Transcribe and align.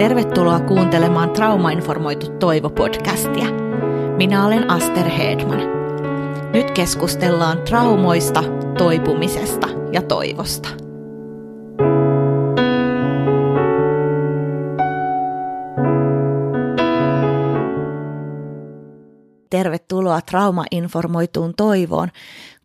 Tervetuloa 0.00 0.60
kuuntelemaan 0.60 1.30
Traumainformoitu 1.30 2.26
Toivo-podcastia. 2.26 3.46
Minä 4.16 4.46
olen 4.46 4.70
Aster 4.70 5.08
Hedman. 5.08 5.60
Nyt 6.52 6.70
keskustellaan 6.70 7.62
traumoista, 7.62 8.42
toipumisesta 8.78 9.68
ja 9.92 10.02
toivosta. 10.02 10.68
Tervetuloa 19.50 20.20
traumainformoituun 20.20 21.54
toivoon 21.56 22.08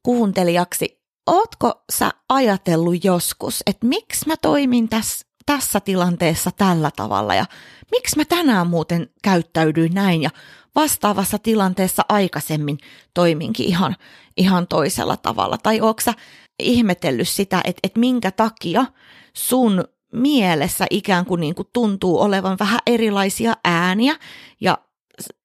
kuuntelijaksi. 0.04 1.02
Ootko 1.28 1.84
sä 1.92 2.12
ajatellut 2.30 3.04
joskus, 3.04 3.64
että 3.68 3.88
miksi 3.88 4.28
mä 4.28 4.36
toimin 4.42 4.90
tässä 4.90 5.35
tässä 5.46 5.80
tilanteessa 5.80 6.52
tällä 6.52 6.92
tavalla 6.96 7.36
ja 7.36 7.46
miksi 7.92 8.18
mä 8.18 8.26
tänään 8.26 8.68
muuten 8.68 9.10
käyttäydyin 9.24 9.94
näin 9.94 10.22
ja 10.22 10.30
vastaavassa 10.76 11.40
tilanteessa 11.40 12.06
aikaisemmin 12.10 12.78
toiminkin 13.14 13.66
ihan, 13.66 13.96
ihan 14.38 14.68
toisella 14.68 15.18
tavalla. 15.18 15.58
Tai 15.58 15.82
onko 15.82 16.02
sä 16.02 16.14
ihmetellyt 16.60 17.30
sitä, 17.30 17.62
että, 17.64 17.80
että 17.84 18.00
minkä 18.00 18.32
takia 18.32 18.86
sun 19.34 19.84
mielessä 20.14 20.86
ikään 20.90 21.26
kuin, 21.26 21.42
niin 21.42 21.56
kuin 21.56 21.68
tuntuu 21.74 22.22
olevan 22.22 22.58
vähän 22.60 22.80
erilaisia 22.88 23.54
ääniä 23.64 24.16
ja, 24.62 24.78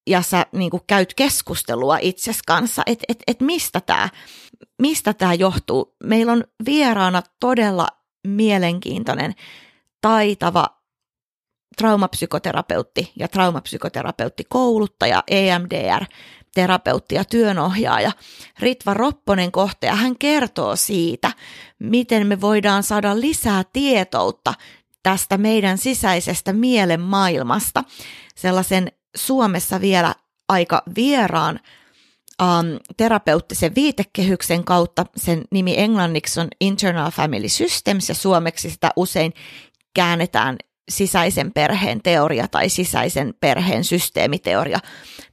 ja 0.07 0.23
sä 0.23 0.47
niin 0.53 0.71
kuin 0.71 0.83
käyt 0.87 1.15
keskustelua 1.15 1.99
itses 2.01 2.43
kanssa, 2.47 2.83
että 2.87 3.05
et, 3.09 3.23
et 3.27 3.41
mistä 3.41 3.81
tämä 3.81 4.09
mistä 4.81 5.15
tää 5.15 5.35
johtuu. 5.35 5.97
Meillä 6.05 6.33
on 6.33 6.45
vieraana 6.67 7.23
todella 7.41 7.89
mielenkiintoinen 8.27 9.35
taitava 10.01 10.67
traumapsykoterapeutti 11.77 13.13
ja 13.17 13.29
traumapsykoterapeuttikouluttaja, 13.29 15.25
EMDR, 15.29 16.05
terapeutti 16.55 17.15
ja 17.15 17.25
työnohjaaja 17.25 18.13
Ritva 18.59 18.95
Ropponen 18.95 19.53
kohta 19.53 19.95
hän 19.95 20.19
kertoo 20.19 20.77
siitä, 20.77 21.33
miten 21.79 22.27
me 22.27 22.41
voidaan 22.41 22.83
saada 22.83 23.21
lisää 23.21 23.63
tietoutta 23.73 24.55
tästä 25.03 25.39
meidän 25.39 25.79
sisäisestä 25.79 26.53
mielen 26.53 27.01
maailmasta 27.01 27.85
sellaisen 28.35 28.93
Suomessa 29.17 29.81
vielä 29.81 30.15
aika 30.49 30.83
vieraan 30.97 31.61
um, 32.43 32.79
terapeuttisen 32.97 33.75
viitekehyksen 33.75 34.65
kautta. 34.65 35.05
Sen 35.17 35.45
nimi 35.51 35.75
englanniksi 35.79 36.41
on 36.41 36.49
Internal 36.61 37.11
Family 37.11 37.49
Systems 37.49 38.09
ja 38.09 38.15
suomeksi 38.15 38.71
sitä 38.71 38.91
usein 38.97 39.33
käännetään 39.95 40.57
sisäisen 40.91 41.53
perheen 41.53 42.03
teoria 42.03 42.49
tai 42.49 42.69
sisäisen 42.69 43.35
perheen 43.41 43.85
systeemiteoria 43.85 44.79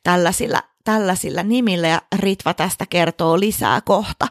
tällaisilla, 0.04 0.64
tällaisilla 0.84 1.44
nimillä. 1.44 1.88
Ja 1.88 2.02
Ritva 2.16 2.54
tästä 2.54 2.86
kertoo 2.90 3.40
lisää 3.40 3.82
kohta, 3.82 4.28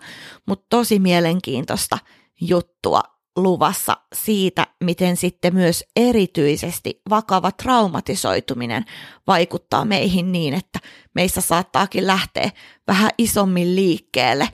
mutta 0.47 0.67
tosi 0.71 0.99
mielenkiintoista 0.99 1.99
juttua 2.41 3.03
luvassa 3.37 3.97
siitä, 4.15 4.67
miten 4.85 5.17
sitten 5.17 5.55
myös 5.55 5.85
erityisesti 5.97 7.01
vakava 7.11 7.53
traumatisoituminen 7.53 8.85
vaikuttaa 9.27 9.85
meihin 9.85 10.33
niin, 10.33 10.55
että 10.55 10.79
meissä 11.15 11.41
saattaakin 11.41 12.07
lähteä 12.07 12.51
vähän 12.87 13.11
isommin 13.19 13.77
liikkeelle 13.77 14.49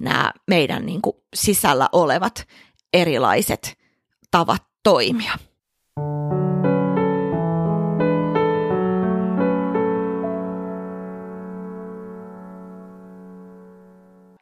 nämä 0.00 0.32
meidän 0.46 0.86
niin 0.86 1.02
kuin 1.02 1.16
sisällä 1.34 1.88
olevat 1.92 2.48
erilaiset 2.92 3.78
tavat 4.30 4.67
toimia. 4.82 5.32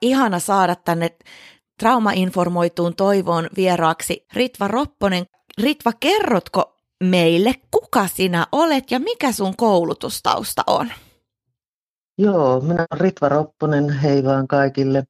Ihana 0.02 0.38
saada 0.38 0.76
tänne 0.76 1.10
traumainformoituun 1.78 2.97
toivoon 2.97 3.48
vieraaksi 3.56 4.26
Ritva 4.32 4.69
Ropponen. 4.69 5.26
Ritva, 5.62 5.92
kerrotko 6.00 6.76
meille, 7.04 7.54
kuka 7.70 8.08
sinä 8.14 8.47
olet 8.53 8.91
ja 8.91 8.98
mikä 8.98 9.32
sun 9.32 9.56
koulutustausta 9.56 10.62
on? 10.66 10.91
Joo, 12.18 12.60
minä 12.60 12.74
olen 12.74 13.00
Ritva 13.00 13.28
Ropponen, 13.28 13.91
hei 13.91 14.24
vaan 14.24 14.48
kaikille. 14.48 15.04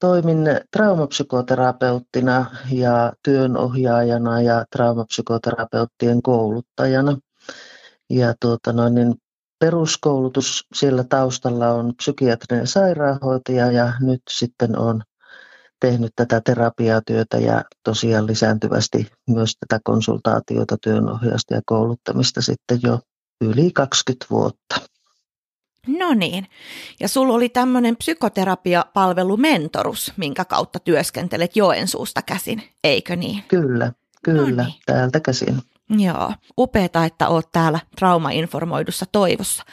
Toimin 0.00 0.38
traumapsykoterapeuttina 0.76 2.46
ja 2.72 3.12
työnohjaajana 3.24 4.42
ja 4.42 4.64
traumapsykoterapeuttien 4.76 6.22
kouluttajana. 6.22 7.16
Ja 8.10 8.34
tuota 8.40 8.72
noin, 8.72 8.94
niin 8.94 9.14
peruskoulutus 9.58 10.66
siellä 10.74 11.04
taustalla 11.04 11.68
on 11.68 11.94
psykiatrinen 11.96 12.66
sairaanhoitaja 12.66 13.72
ja 13.72 13.92
nyt 14.00 14.22
sitten 14.30 14.78
on 14.78 15.02
tehnyt 15.80 16.12
tätä 16.16 16.40
terapiatyötä 16.44 17.38
ja 17.38 17.64
tosiaan 17.84 18.26
lisääntyvästi 18.26 19.10
myös 19.28 19.54
tätä 19.60 19.80
konsultaatiota, 19.84 20.76
työnohjausta 20.82 21.54
ja 21.54 21.60
kouluttamista 21.66 22.42
sitten 22.42 22.80
jo 22.82 23.00
yli 23.40 23.70
20 23.72 24.26
vuotta. 24.30 24.89
No 25.86 26.14
niin. 26.14 26.46
Ja 27.00 27.08
sulla 27.08 27.34
oli 27.34 27.48
tämmöinen 27.48 27.96
psykoterapiapalvelu 27.96 29.36
Mentorus, 29.36 30.12
minkä 30.16 30.44
kautta 30.44 30.78
työskentelet 30.78 31.56
Joensuusta 31.56 32.22
käsin, 32.22 32.62
eikö 32.84 33.16
niin? 33.16 33.42
Kyllä, 33.48 33.92
kyllä, 34.22 34.42
no 34.42 34.64
niin. 34.64 34.74
täältä 34.86 35.20
käsin. 35.20 35.62
Joo, 35.98 36.32
upeeta, 36.58 37.04
että 37.04 37.28
oot 37.28 37.52
täällä 37.52 37.80
traumainformoidussa 37.96 39.06
toivossa. 39.12 39.64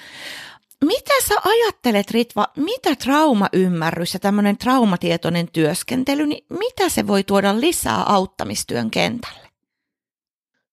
Mitä 0.86 1.14
sä 1.28 1.36
ajattelet, 1.46 2.12
Ritva, 2.12 2.48
mitä 2.56 2.96
traumaymmärrys 2.96 4.14
ja 4.14 4.20
tämmöinen 4.20 4.58
traumatietoinen 4.58 5.48
työskentely, 5.54 6.28
niin 6.28 6.46
mitä 6.50 6.90
se 6.90 7.08
voi 7.08 7.24
tuoda 7.24 7.60
lisää 7.60 8.04
auttamistyön 8.04 8.92
kentälle? 8.92 9.47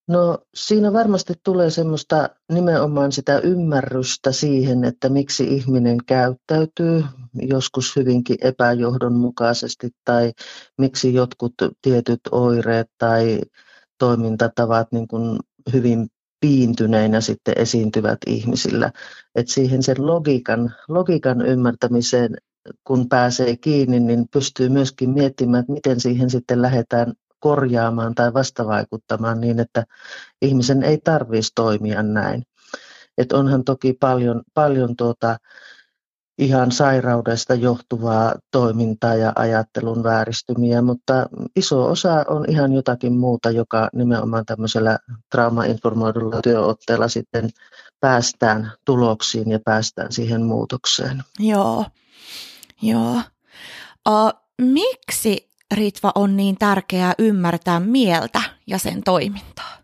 No 0.07 0.37
siinä 0.55 0.93
varmasti 0.93 1.33
tulee 1.43 1.69
semmoista 1.69 2.29
nimenomaan 2.51 3.11
sitä 3.11 3.39
ymmärrystä 3.39 4.31
siihen, 4.31 4.83
että 4.83 5.09
miksi 5.09 5.43
ihminen 5.43 5.97
käyttäytyy 6.05 7.03
joskus 7.33 7.95
hyvinkin 7.95 8.37
epäjohdonmukaisesti 8.41 9.89
tai 10.05 10.33
miksi 10.77 11.13
jotkut 11.13 11.53
tietyt 11.81 12.19
oireet 12.31 12.87
tai 12.97 13.41
toimintatavat 13.99 14.91
niin 14.91 15.07
kuin 15.07 15.39
hyvin 15.73 16.07
piintyneinä 16.39 17.21
sitten 17.21 17.57
esiintyvät 17.57 18.19
ihmisillä. 18.27 18.91
Et 19.35 19.47
siihen 19.47 19.83
sen 19.83 20.07
logiikan, 20.07 20.73
logiikan 20.87 21.45
ymmärtämiseen, 21.45 22.35
kun 22.83 23.09
pääsee 23.09 23.57
kiinni, 23.57 23.99
niin 23.99 24.25
pystyy 24.33 24.69
myöskin 24.69 25.09
miettimään, 25.09 25.61
että 25.61 25.73
miten 25.73 25.99
siihen 25.99 26.29
sitten 26.29 26.61
lähdetään 26.61 27.13
korjaamaan 27.45 28.15
tai 28.15 28.33
vastavaikuttamaan 28.33 29.41
niin, 29.41 29.59
että 29.59 29.83
ihmisen 30.41 30.83
ei 30.83 30.97
tarvitsisi 30.97 31.51
toimia 31.55 32.03
näin. 32.03 32.43
Et 33.17 33.31
onhan 33.31 33.63
toki 33.63 33.93
paljon, 33.93 34.41
paljon 34.53 34.95
tuota, 34.95 35.37
ihan 36.37 36.71
sairaudesta 36.71 37.53
johtuvaa 37.53 38.35
toimintaa 38.51 39.15
ja 39.15 39.33
ajattelun 39.35 40.03
vääristymiä, 40.03 40.81
mutta 40.81 41.25
iso 41.55 41.85
osa 41.85 42.25
on 42.27 42.45
ihan 42.49 42.73
jotakin 42.73 43.13
muuta, 43.13 43.51
joka 43.51 43.89
nimenomaan 43.93 44.45
tämmöisellä 44.45 44.97
traumainformoidulla 45.31 46.41
työotteella 46.41 47.07
sitten 47.07 47.49
päästään 47.99 48.71
tuloksiin 48.85 49.51
ja 49.51 49.59
päästään 49.65 50.11
siihen 50.11 50.41
muutokseen. 50.41 51.23
Joo, 51.39 51.85
joo. 52.81 53.21
Uh, 54.09 54.33
miksi 54.61 55.54
Ritva 55.75 56.11
on 56.15 56.37
niin 56.37 56.55
tärkeää 56.57 57.13
ymmärtää 57.19 57.79
mieltä 57.79 58.41
ja 58.67 58.77
sen 58.77 59.03
toimintaa? 59.03 59.77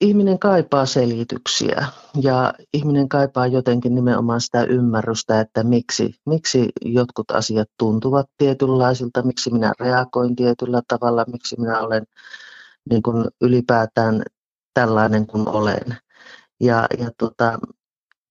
Ihminen 0.00 0.38
kaipaa 0.38 0.86
selityksiä 0.86 1.86
ja 2.22 2.54
ihminen 2.72 3.08
kaipaa 3.08 3.46
jotenkin 3.46 3.94
nimenomaan 3.94 4.40
sitä 4.40 4.64
ymmärrystä, 4.64 5.40
että 5.40 5.64
miksi, 5.64 6.14
miksi 6.26 6.68
jotkut 6.84 7.30
asiat 7.30 7.68
tuntuvat 7.78 8.26
tietynlaisilta, 8.36 9.22
miksi 9.22 9.52
minä 9.52 9.72
reagoin 9.80 10.36
tietyllä 10.36 10.82
tavalla, 10.88 11.24
miksi 11.32 11.60
minä 11.60 11.80
olen 11.80 12.06
niin 12.90 13.02
kuin 13.02 13.24
ylipäätään 13.40 14.22
tällainen 14.74 15.26
kuin 15.26 15.48
olen. 15.48 15.96
Ja, 16.60 16.86
ja 16.98 17.10
tota, 17.18 17.58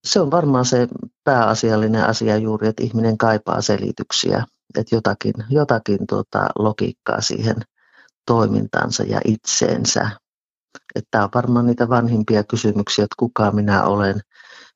se 0.03 0.19
on 0.19 0.31
varmaan 0.31 0.65
se 0.65 0.87
pääasiallinen 1.23 2.05
asia 2.05 2.37
juuri, 2.37 2.67
että 2.67 2.83
ihminen 2.83 3.17
kaipaa 3.17 3.61
selityksiä 3.61 4.45
että 4.77 4.95
jotakin, 4.95 5.33
jotakin 5.49 5.99
tuota 6.09 6.47
logiikkaa 6.59 7.21
siihen 7.21 7.55
toimintansa 8.25 9.03
ja 9.03 9.21
itseensä. 9.25 10.09
Tämä 11.11 11.23
on 11.23 11.29
varmaan 11.35 11.65
niitä 11.65 11.89
vanhimpia 11.89 12.43
kysymyksiä, 12.43 13.03
että 13.03 13.15
kuka 13.19 13.51
minä 13.51 13.83
olen, 13.83 14.21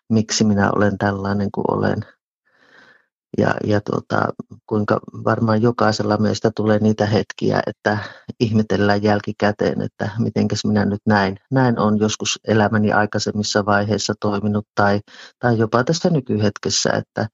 miksi 0.10 0.44
minä 0.44 0.72
olen 0.76 0.98
tällainen 0.98 1.52
kuin 1.52 1.66
olen. 1.72 2.06
Ja, 3.38 3.56
ja 3.64 3.82
tuota, 3.82 4.28
kuinka 4.68 5.00
varmaan 5.26 5.62
jokaisella 5.62 6.18
meistä 6.18 6.52
tulee 6.56 6.80
niitä 6.80 7.06
hetkiä, 7.06 7.60
että 7.68 7.98
ihmetellään 8.40 9.04
jälkikäteen, 9.04 9.82
että 9.82 10.10
mitenkäs 10.20 10.66
minä 10.66 10.86
nyt 10.86 11.02
näin. 11.06 11.38
Näin 11.52 11.80
on 11.80 12.00
joskus 12.00 12.40
elämäni 12.48 12.92
aikaisemmissa 12.92 13.66
vaiheissa 13.66 14.14
toiminut 14.20 14.68
tai, 14.76 15.00
tai 15.40 15.58
jopa 15.58 15.84
tässä 15.84 16.10
nykyhetkessä, 16.10 16.90
että 16.90 17.28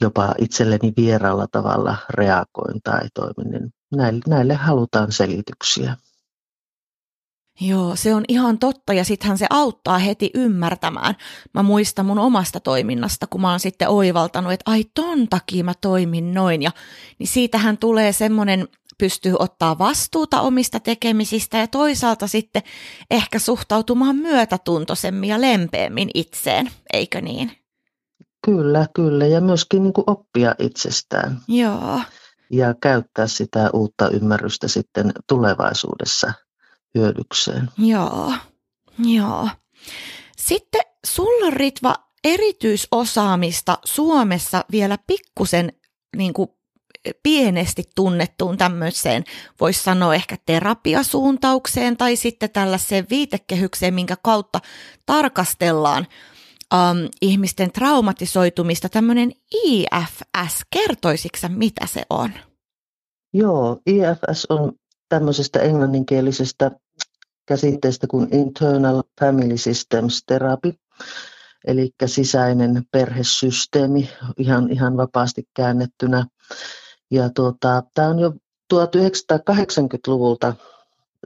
jopa 0.00 0.34
itselleni 0.38 0.92
vieraalla 0.96 1.46
tavalla 1.52 1.96
reagoin 2.10 2.82
tai 2.84 3.08
toimin. 3.14 3.52
Niin 3.52 3.72
näille, 3.96 4.20
näille 4.28 4.54
halutaan 4.54 5.12
selityksiä. 5.12 5.96
Joo, 7.60 7.96
se 7.96 8.14
on 8.14 8.24
ihan 8.28 8.58
totta 8.58 8.92
ja 8.92 9.04
sittenhän 9.04 9.38
se 9.38 9.46
auttaa 9.50 9.98
heti 9.98 10.30
ymmärtämään. 10.34 11.14
Mä 11.54 11.62
muistan 11.62 12.06
mun 12.06 12.18
omasta 12.18 12.60
toiminnasta, 12.60 13.26
kun 13.26 13.40
mä 13.40 13.50
oon 13.50 13.60
sitten 13.60 13.88
oivaltanut, 13.88 14.52
että 14.52 14.70
ai 14.70 14.84
ton 14.94 15.28
takia 15.28 15.64
mä 15.64 15.74
toimin 15.80 16.34
noin. 16.34 16.62
Ja, 16.62 16.70
niin 17.18 17.26
siitähän 17.26 17.78
tulee 17.78 18.12
semmoinen, 18.12 18.68
pystyy 18.98 19.34
ottaa 19.38 19.78
vastuuta 19.78 20.40
omista 20.40 20.80
tekemisistä 20.80 21.58
ja 21.58 21.66
toisaalta 21.66 22.26
sitten 22.26 22.62
ehkä 23.10 23.38
suhtautumaan 23.38 24.16
myötätuntoisemmin 24.16 25.28
ja 25.28 25.40
lempeämmin 25.40 26.10
itseen, 26.14 26.70
eikö 26.92 27.20
niin? 27.20 27.67
Kyllä, 28.50 28.86
kyllä 28.94 29.26
ja 29.26 29.40
myöskin 29.40 29.82
niin 29.82 29.92
kuin 29.92 30.04
oppia 30.06 30.54
itsestään. 30.58 31.40
Joo. 31.48 32.00
Ja 32.52 32.74
käyttää 32.82 33.26
sitä 33.26 33.70
uutta 33.72 34.08
ymmärrystä 34.10 34.68
sitten 34.68 35.12
tulevaisuudessa– 35.28 36.32
hyödykseen. 36.94 37.70
Joo, 37.78 38.32
joo. 38.98 39.48
Sitten 40.36 40.80
sulla 41.06 41.50
Ritva 41.50 41.94
erityisosaamista 42.24 43.78
Suomessa 43.84 44.64
vielä 44.70 44.98
pikkusen 45.06 45.72
niin 46.16 46.32
kuin 46.32 46.48
pienesti 47.22 47.82
tunnettuun 47.94 48.58
tämmöiseen, 48.58 49.24
voisi 49.60 49.82
sanoa 49.82 50.14
ehkä 50.14 50.36
terapiasuuntaukseen 50.46 51.96
tai 51.96 52.16
sitten 52.16 52.50
tällaiseen 52.50 53.06
viitekehykseen, 53.10 53.94
minkä 53.94 54.16
kautta 54.22 54.60
tarkastellaan 55.06 56.06
um, 56.74 57.08
ihmisten 57.22 57.72
traumatisoitumista, 57.72 58.88
tämmöinen 58.88 59.32
IFS. 59.64 60.62
Kertoisitko 60.70 61.48
mitä 61.48 61.86
se 61.86 62.02
on? 62.10 62.30
Joo, 63.32 63.80
IFS 63.86 64.46
on 64.48 64.72
tämmöisestä 65.08 65.60
englanninkielisestä 65.60 66.70
käsitteestä 67.46 68.06
kuin 68.06 68.34
Internal 68.34 69.02
Family 69.20 69.56
Systems 69.56 70.22
Therapy, 70.26 70.74
eli 71.66 71.90
sisäinen 72.06 72.82
perhesysteemi 72.92 74.10
ihan, 74.38 74.72
ihan 74.72 74.96
vapaasti 74.96 75.48
käännettynä. 75.56 76.26
Ja 77.10 77.30
tuota, 77.30 77.82
tämä 77.94 78.08
on 78.08 78.18
jo 78.18 78.32
1980-luvulta 78.74 80.54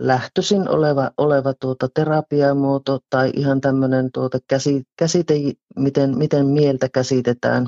lähtöisin 0.01 0.69
oleva, 0.69 1.11
oleva 1.19 1.55
tuota 1.55 1.89
terapiamuoto 1.95 2.99
tai 3.11 3.31
ihan 3.35 3.61
tämmöinen 3.61 4.13
tuota 4.13 4.39
käsite, 4.97 5.35
miten, 5.77 6.19
miten 6.19 6.47
mieltä 6.47 6.89
käsitetään. 6.89 7.67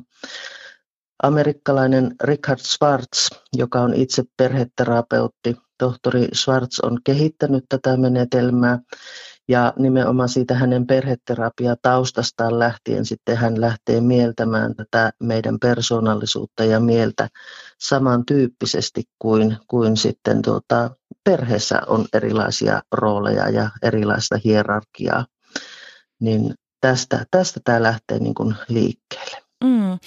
Amerikkalainen 1.22 2.14
Richard 2.22 2.60
Schwartz, 2.60 3.30
joka 3.52 3.80
on 3.80 3.94
itse 3.94 4.22
perheterapeutti, 4.36 5.56
tohtori 5.78 6.28
Schwartz 6.34 6.78
on 6.82 6.98
kehittänyt 7.04 7.64
tätä 7.68 7.96
menetelmää 7.96 8.78
ja 9.48 9.72
nimenomaan 9.78 10.28
siitä 10.28 10.54
hänen 10.54 10.86
perheterapia 10.86 11.76
taustastaan 11.82 12.58
lähtien 12.58 13.04
sitten 13.04 13.36
hän 13.36 13.60
lähtee 13.60 14.00
mieltämään 14.00 14.74
tätä 14.74 15.12
meidän 15.20 15.58
persoonallisuutta 15.58 16.64
ja 16.64 16.80
mieltä 16.80 17.28
samantyyppisesti 17.80 19.02
kuin, 19.18 19.56
kuin 19.66 19.96
sitten 19.96 20.42
tuota, 20.42 20.90
perheessä 21.24 21.80
on 21.86 22.04
erilaisia 22.12 22.82
rooleja 22.92 23.48
ja 23.48 23.70
erilaista 23.82 24.38
hierarkiaa. 24.44 25.26
Niin 26.20 26.54
tästä, 26.80 27.24
tästä 27.30 27.60
tämä 27.64 27.82
lähtee 27.82 28.18
niin 28.18 28.34
kuin 28.34 28.54
liikkeelle. 28.68 29.36
Mm. 29.64 29.98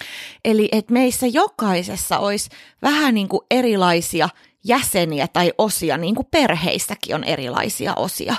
Eli 0.44 0.68
että 0.72 0.92
meissä 0.92 1.26
jokaisessa 1.26 2.18
olisi 2.18 2.50
vähän 2.82 3.14
niin 3.14 3.28
kuin 3.28 3.40
erilaisia 3.50 4.28
jäseniä 4.64 5.28
tai 5.32 5.52
osia, 5.58 5.96
niin 5.96 6.14
kuin 6.14 6.26
perheissäkin 6.30 7.14
on 7.14 7.24
erilaisia 7.24 7.94
osia. 7.94 8.34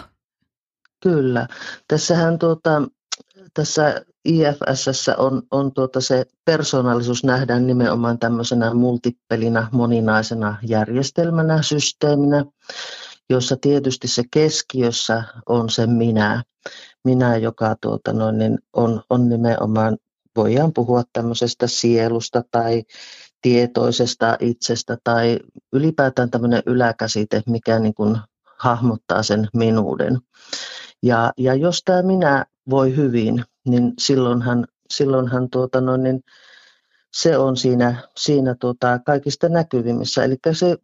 Kyllä. 1.04 1.48
Tässähän 1.88 2.40
tuota, 2.40 2.82
tässä 3.54 4.02
IFSS 4.26 5.10
on, 5.18 5.42
on 5.52 5.74
tuota 5.74 6.02
se 6.02 6.26
persoonallisuus 6.46 7.24
nähdään 7.24 7.68
nimenomaan 7.68 8.20
tämmöisenä 8.20 8.74
multippelinä, 8.74 9.68
moninaisena 9.72 10.58
järjestelmänä, 10.68 11.62
systeeminä, 11.62 12.46
jossa 13.30 13.58
tietysti 13.62 14.08
se 14.08 14.24
keskiössä 14.32 15.24
on 15.50 15.70
se 15.70 15.88
minä. 15.88 16.44
Minä, 17.06 17.38
joka 17.38 17.76
tuota 17.82 18.14
noin, 18.14 18.38
niin 18.38 18.60
on, 18.74 19.02
on 19.10 19.30
nimenomaan 19.30 19.98
voidaan 20.36 20.74
puhua 20.74 21.04
tämmöisestä 21.14 21.68
sielusta 21.68 22.44
tai 22.52 22.84
tietoisesta 23.42 24.38
itsestä 24.40 24.98
tai 25.04 25.40
ylipäätään 25.74 26.32
tämmöinen 26.32 26.64
yläkäsite, 26.66 27.42
mikä 27.46 27.80
niin 27.80 27.94
kuin 27.94 28.18
hahmottaa 28.58 29.24
sen 29.24 29.48
minuuden. 29.54 30.18
Ja, 31.04 31.34
ja 31.38 31.56
jos 31.56 31.82
tämä 31.86 32.02
minä 32.02 32.46
voi 32.70 32.96
hyvin, 32.96 33.44
niin 33.68 33.94
silloinhan, 34.00 34.68
silloinhan 34.94 35.50
tuota 35.50 35.82
no, 35.82 35.98
niin 35.98 36.24
se 37.14 37.38
on 37.38 37.58
siinä, 37.58 38.04
siinä 38.18 38.56
tuota 38.60 39.00
kaikista 39.06 39.50
näkyvimmissä. 39.50 40.24
Eli 40.24 40.36
se 40.52 40.78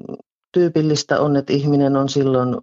tyypillistä 0.51 1.21
on, 1.21 1.35
että 1.35 1.53
ihminen 1.53 1.95
on 1.95 2.09
silloin 2.09 2.57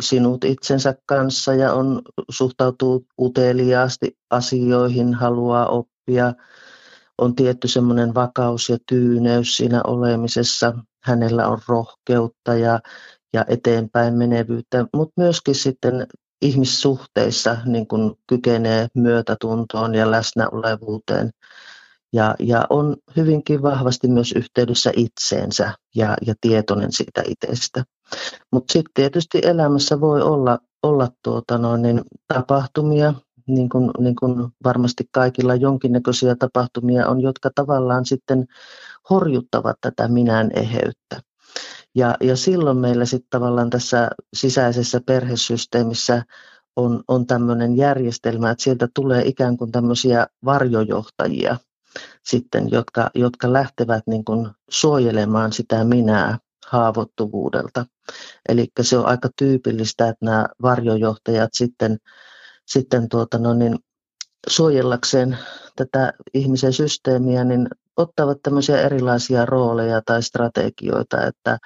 sinut 0.00 0.44
itsensä 0.44 0.94
kanssa 1.06 1.54
ja 1.54 1.72
on, 1.72 2.02
suhtautuu 2.30 3.06
uteliaasti 3.20 4.18
asioihin, 4.30 5.14
haluaa 5.14 5.66
oppia 5.66 5.96
oppia, 6.06 6.34
on 7.18 7.34
tietty 7.34 7.68
semmoinen 7.68 8.14
vakaus 8.14 8.68
ja 8.68 8.78
tyyneys 8.86 9.56
siinä 9.56 9.80
olemisessa, 9.86 10.74
hänellä 11.02 11.48
on 11.48 11.58
rohkeutta 11.68 12.54
ja, 12.54 12.80
ja 13.32 13.44
eteenpäin 13.48 14.14
menevyyttä, 14.14 14.86
mutta 14.94 15.12
myöskin 15.16 15.54
sitten 15.54 16.06
ihmissuhteissa 16.42 17.56
niin 17.64 17.86
kun 17.86 18.16
kykenee 18.26 18.86
myötätuntoon 18.94 19.94
ja 19.94 20.10
läsnäolevuuteen 20.10 21.30
ja, 22.12 22.34
ja 22.38 22.66
on 22.70 22.96
hyvinkin 23.16 23.62
vahvasti 23.62 24.08
myös 24.08 24.32
yhteydessä 24.32 24.92
itseensä 24.96 25.74
ja, 25.94 26.16
ja 26.26 26.34
tietoinen 26.40 26.92
siitä 26.92 27.22
itsestä. 27.28 27.84
Mutta 28.52 28.72
sitten 28.72 28.94
tietysti 28.94 29.40
elämässä 29.42 30.00
voi 30.00 30.22
olla, 30.22 30.58
olla 30.82 31.08
tuota 31.22 31.58
noin, 31.58 31.82
niin 31.82 32.02
tapahtumia, 32.34 33.14
niin 33.46 33.68
kuin, 33.68 33.90
niin 33.98 34.16
kuin 34.16 34.48
varmasti 34.64 35.04
kaikilla 35.12 35.54
jonkinnäköisiä 35.54 36.36
tapahtumia 36.38 37.08
on, 37.08 37.20
jotka 37.20 37.50
tavallaan 37.54 38.04
sitten 38.04 38.46
horjuttavat 39.10 39.76
tätä 39.80 40.08
minän 40.08 40.50
eheyttä. 40.54 41.20
Ja, 41.96 42.16
ja 42.20 42.36
silloin 42.36 42.78
meillä 42.78 43.04
sitten 43.04 43.30
tavallaan 43.30 43.70
tässä 43.70 44.10
sisäisessä 44.34 45.00
perhesysteemissä 45.06 46.22
on, 46.76 47.02
on 47.08 47.26
tämmöinen 47.26 47.76
järjestelmä, 47.76 48.50
että 48.50 48.64
sieltä 48.64 48.88
tulee 48.94 49.22
ikään 49.24 49.56
kuin 49.56 49.72
tämmöisiä 49.72 50.26
varjojohtajia 50.44 51.56
sitten, 52.22 52.70
jotka, 52.70 53.10
jotka 53.14 53.52
lähtevät 53.52 54.06
niin 54.06 54.24
kuin 54.24 54.48
suojelemaan 54.70 55.52
sitä 55.52 55.84
minää 55.84 56.38
haavoittuvuudelta. 56.66 57.86
Eli 58.48 58.68
se 58.80 58.98
on 58.98 59.06
aika 59.06 59.28
tyypillistä, 59.38 60.08
että 60.08 60.24
nämä 60.24 60.46
varjojohtajat 60.62 61.50
sitten 61.52 61.98
sitten 62.66 63.08
tuota, 63.08 63.38
no 63.38 63.54
niin, 63.54 63.78
suojellakseen 64.48 65.38
tätä 65.76 66.12
ihmisen 66.34 66.72
systeemiä, 66.72 67.44
niin 67.44 67.68
ottavat 67.96 68.38
tämmöisiä 68.42 68.80
erilaisia 68.80 69.46
rooleja 69.46 70.02
tai 70.04 70.22
strategioita, 70.22 71.26
että 71.26 71.58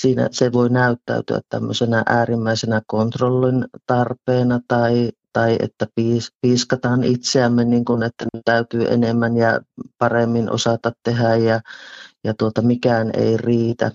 siinä 0.00 0.28
se 0.32 0.52
voi 0.52 0.70
näyttäytyä 0.70 1.40
tämmöisenä 1.48 2.02
äärimmäisenä 2.06 2.82
kontrollin 2.86 3.64
tarpeena 3.86 4.60
tai, 4.68 5.10
tai 5.32 5.56
että 5.60 5.86
piis, 5.94 6.32
piiskataan 6.40 7.04
itseämme, 7.04 7.64
niin 7.64 7.84
kuin, 7.84 8.02
että 8.02 8.24
täytyy 8.44 8.84
enemmän 8.88 9.36
ja 9.36 9.60
paremmin 9.98 10.50
osata 10.50 10.92
tehdä 11.02 11.36
ja, 11.36 11.60
ja 12.24 12.34
tuota, 12.34 12.62
mikään 12.62 13.10
ei 13.14 13.36
riitä 13.36 13.90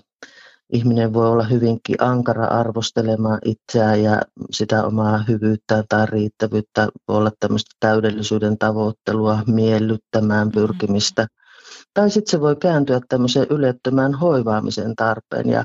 ihminen 0.72 1.14
voi 1.14 1.28
olla 1.28 1.44
hyvinkin 1.44 1.96
ankara 1.98 2.44
arvostelemaan 2.44 3.38
itseään 3.44 4.02
ja 4.02 4.22
sitä 4.50 4.84
omaa 4.84 5.24
hyvyyttään 5.28 5.84
tai 5.88 6.06
riittävyyttä, 6.06 6.88
voi 7.08 7.16
olla 7.16 7.30
tämmöistä 7.40 7.76
täydellisyyden 7.80 8.58
tavoittelua, 8.58 9.42
miellyttämään 9.46 10.52
pyrkimistä. 10.52 11.22
Mm-hmm. 11.22 11.45
Tai 11.94 12.10
sitten 12.10 12.30
se 12.30 12.40
voi 12.40 12.56
kääntyä 12.56 13.00
tämmöiseen 13.08 13.46
ylettömään 13.50 14.14
hoivaamisen 14.14 14.96
tarpeen 14.96 15.48
ja 15.48 15.64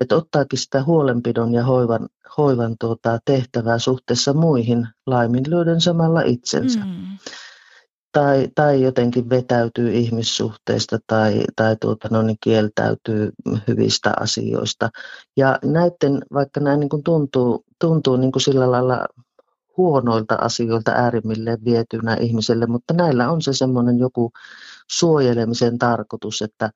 että 0.00 0.16
ottaakin 0.16 0.58
sitä 0.58 0.82
huolenpidon 0.82 1.54
ja 1.54 1.64
hoivan, 1.64 2.08
hoivan 2.36 2.76
tuota, 2.80 3.18
tehtävää 3.24 3.78
suhteessa 3.78 4.32
muihin 4.32 4.88
laiminlyöden 5.06 5.80
samalla 5.80 6.22
itsensä. 6.22 6.80
Mm. 6.80 7.18
tai, 8.12 8.48
tai 8.54 8.82
jotenkin 8.82 9.30
vetäytyy 9.30 9.92
ihmissuhteista 9.92 10.98
tai, 11.06 11.44
tai 11.56 11.76
tuota, 11.80 12.08
no 12.10 12.22
niin 12.22 12.36
kieltäytyy 12.42 13.30
hyvistä 13.68 14.12
asioista. 14.20 14.90
Ja 15.36 15.58
näiden, 15.64 16.22
vaikka 16.32 16.60
nämä 16.60 16.76
niin 16.76 16.88
kuin 16.88 17.02
tuntuu, 17.02 17.64
tuntuu 17.80 18.16
niin 18.16 18.32
kuin 18.32 18.42
sillä 18.42 18.70
lailla 18.70 19.06
huonoilta 19.76 20.34
asioilta 20.34 20.90
äärimmilleen 20.90 21.64
vietynä 21.64 22.14
ihmiselle, 22.14 22.66
mutta 22.66 22.94
näillä 22.94 23.30
on 23.30 23.42
se 23.42 23.52
semmoinen 23.52 23.98
joku 23.98 24.32
suojelemisen 24.90 25.78
tarkoitus, 25.78 26.42
että 26.42 26.70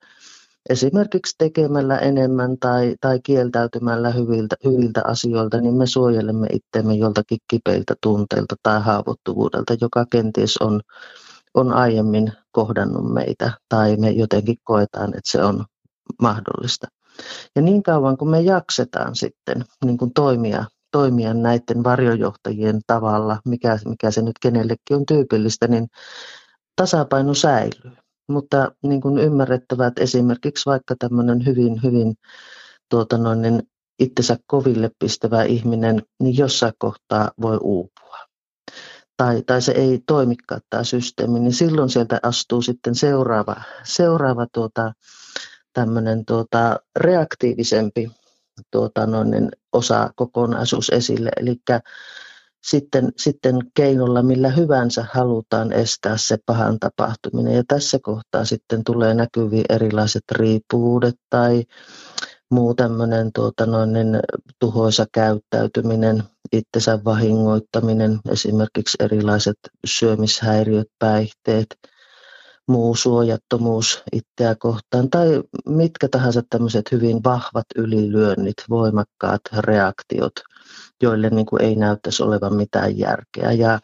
esimerkiksi 0.68 1.34
tekemällä 1.38 1.98
enemmän 1.98 2.58
tai, 2.60 2.94
tai 3.00 3.20
kieltäytymällä 3.20 4.10
hyviltä, 4.10 4.56
hyviltä 4.64 5.02
asioilta, 5.04 5.60
niin 5.60 5.74
me 5.74 5.86
suojelemme 5.86 6.46
itseämme 6.52 6.94
joltakin 6.94 7.38
kipeiltä 7.50 7.94
tunteilta 8.02 8.56
tai 8.62 8.80
haavoittuvuudelta, 8.80 9.76
joka 9.80 10.06
kenties 10.10 10.56
on, 10.56 10.80
on 11.54 11.72
aiemmin 11.72 12.32
kohdannut 12.52 13.12
meitä 13.12 13.52
tai 13.68 13.96
me 13.96 14.10
jotenkin 14.10 14.56
koetaan, 14.64 15.08
että 15.08 15.30
se 15.30 15.44
on 15.44 15.64
mahdollista. 16.22 16.86
Ja 17.56 17.62
niin 17.62 17.82
kauan 17.82 18.16
kuin 18.16 18.30
me 18.30 18.40
jaksetaan 18.40 19.16
sitten 19.16 19.64
niin 19.84 19.98
kuin 19.98 20.12
toimia, 20.12 20.64
toimia 20.92 21.34
näiden 21.34 21.84
varjojohtajien 21.84 22.80
tavalla, 22.86 23.38
mikä, 23.44 23.78
mikä 23.84 24.10
se 24.10 24.22
nyt 24.22 24.38
kenellekin 24.42 24.96
on 24.96 25.06
tyypillistä, 25.06 25.66
niin 25.66 25.86
tasapaino 26.76 27.34
säilyy. 27.34 28.03
Mutta 28.28 28.72
niin 28.82 29.00
kuin 29.00 29.18
ymmärrettävä, 29.18 29.86
että 29.86 30.02
esimerkiksi 30.02 30.66
vaikka 30.66 30.94
tämmöinen 30.98 31.46
hyvin, 31.46 31.82
hyvin 31.82 32.14
tuota 32.88 33.18
noin, 33.18 33.42
niin 33.42 33.62
itsensä 33.98 34.36
koville 34.46 34.90
pistävä 34.98 35.42
ihminen, 35.42 36.02
niin 36.22 36.36
jossain 36.36 36.72
kohtaa 36.78 37.30
voi 37.40 37.58
uupua. 37.62 38.18
Tai, 39.16 39.42
tai 39.42 39.62
se 39.62 39.72
ei 39.72 40.02
toimikaan 40.06 40.60
tämä 40.70 40.84
systeemi, 40.84 41.40
niin 41.40 41.52
silloin 41.52 41.90
sieltä 41.90 42.20
astuu 42.22 42.62
sitten 42.62 42.94
seuraava, 42.94 43.56
seuraava 43.84 44.46
tuota, 44.52 44.92
tämmöinen 45.72 46.24
tuota, 46.24 46.76
reaktiivisempi 46.96 48.10
tuota, 48.70 49.06
noin, 49.06 49.30
niin 49.30 49.48
osa 49.72 50.10
kokonaisuus 50.16 50.90
esille. 50.90 51.30
Eli 51.36 51.56
sitten, 52.64 53.12
sitten 53.16 53.58
keinolla 53.74 54.22
millä 54.22 54.48
hyvänsä 54.48 55.06
halutaan 55.12 55.72
estää 55.72 56.16
se 56.16 56.38
pahan 56.46 56.78
tapahtuminen. 56.78 57.54
Ja 57.54 57.62
tässä 57.68 57.98
kohtaa 58.02 58.44
sitten 58.44 58.84
tulee 58.84 59.14
näkyviin 59.14 59.64
erilaiset 59.68 60.22
riippuvuudet 60.32 61.14
tai 61.30 61.64
muu 62.50 62.74
tämmöinen 62.74 63.30
tuota 63.34 63.66
noin, 63.66 63.90
tuhoisa 64.58 65.06
käyttäytyminen, 65.12 66.22
itsensä 66.52 66.98
vahingoittaminen, 67.04 68.18
esimerkiksi 68.30 68.96
erilaiset 69.00 69.58
syömishäiriöt, 69.86 70.88
päihteet, 70.98 71.66
muu 72.68 72.96
suojattomuus 72.96 74.02
itseä 74.12 74.56
kohtaan 74.58 75.10
tai 75.10 75.42
mitkä 75.68 76.08
tahansa 76.08 76.42
tämmöiset 76.50 76.92
hyvin 76.92 77.24
vahvat 77.24 77.66
ylilyönnit, 77.76 78.56
voimakkaat 78.70 79.40
reaktiot– 79.58 80.32
joille 81.02 81.30
niin 81.30 81.46
kuin 81.46 81.62
ei 81.62 81.76
näyttäisi 81.76 82.22
olevan 82.22 82.54
mitään 82.54 82.98
järkeä. 82.98 83.52
Ja 83.52 83.78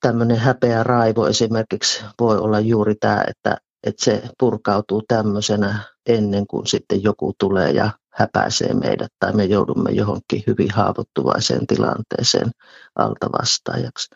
tämmöinen 0.00 0.36
häpeä 0.36 0.82
raivo 0.82 1.26
esimerkiksi 1.26 2.04
voi 2.20 2.38
olla 2.38 2.60
juuri 2.60 2.94
tämä, 2.94 3.24
että, 3.28 3.56
että 3.86 4.04
se 4.04 4.22
purkautuu 4.38 5.02
tämmöisenä 5.08 5.78
ennen 6.06 6.46
kuin 6.46 6.66
sitten 6.66 7.02
joku 7.02 7.32
tulee 7.38 7.70
ja 7.70 7.90
häpäisee 8.18 8.74
meidät 8.74 9.12
tai 9.20 9.32
me 9.32 9.44
joudumme 9.44 9.90
johonkin 9.90 10.42
hyvin 10.46 10.70
haavoittuvaiseen 10.70 11.66
tilanteeseen 11.66 12.50
alta 12.96 13.32
vastaajaksi. 13.40 14.08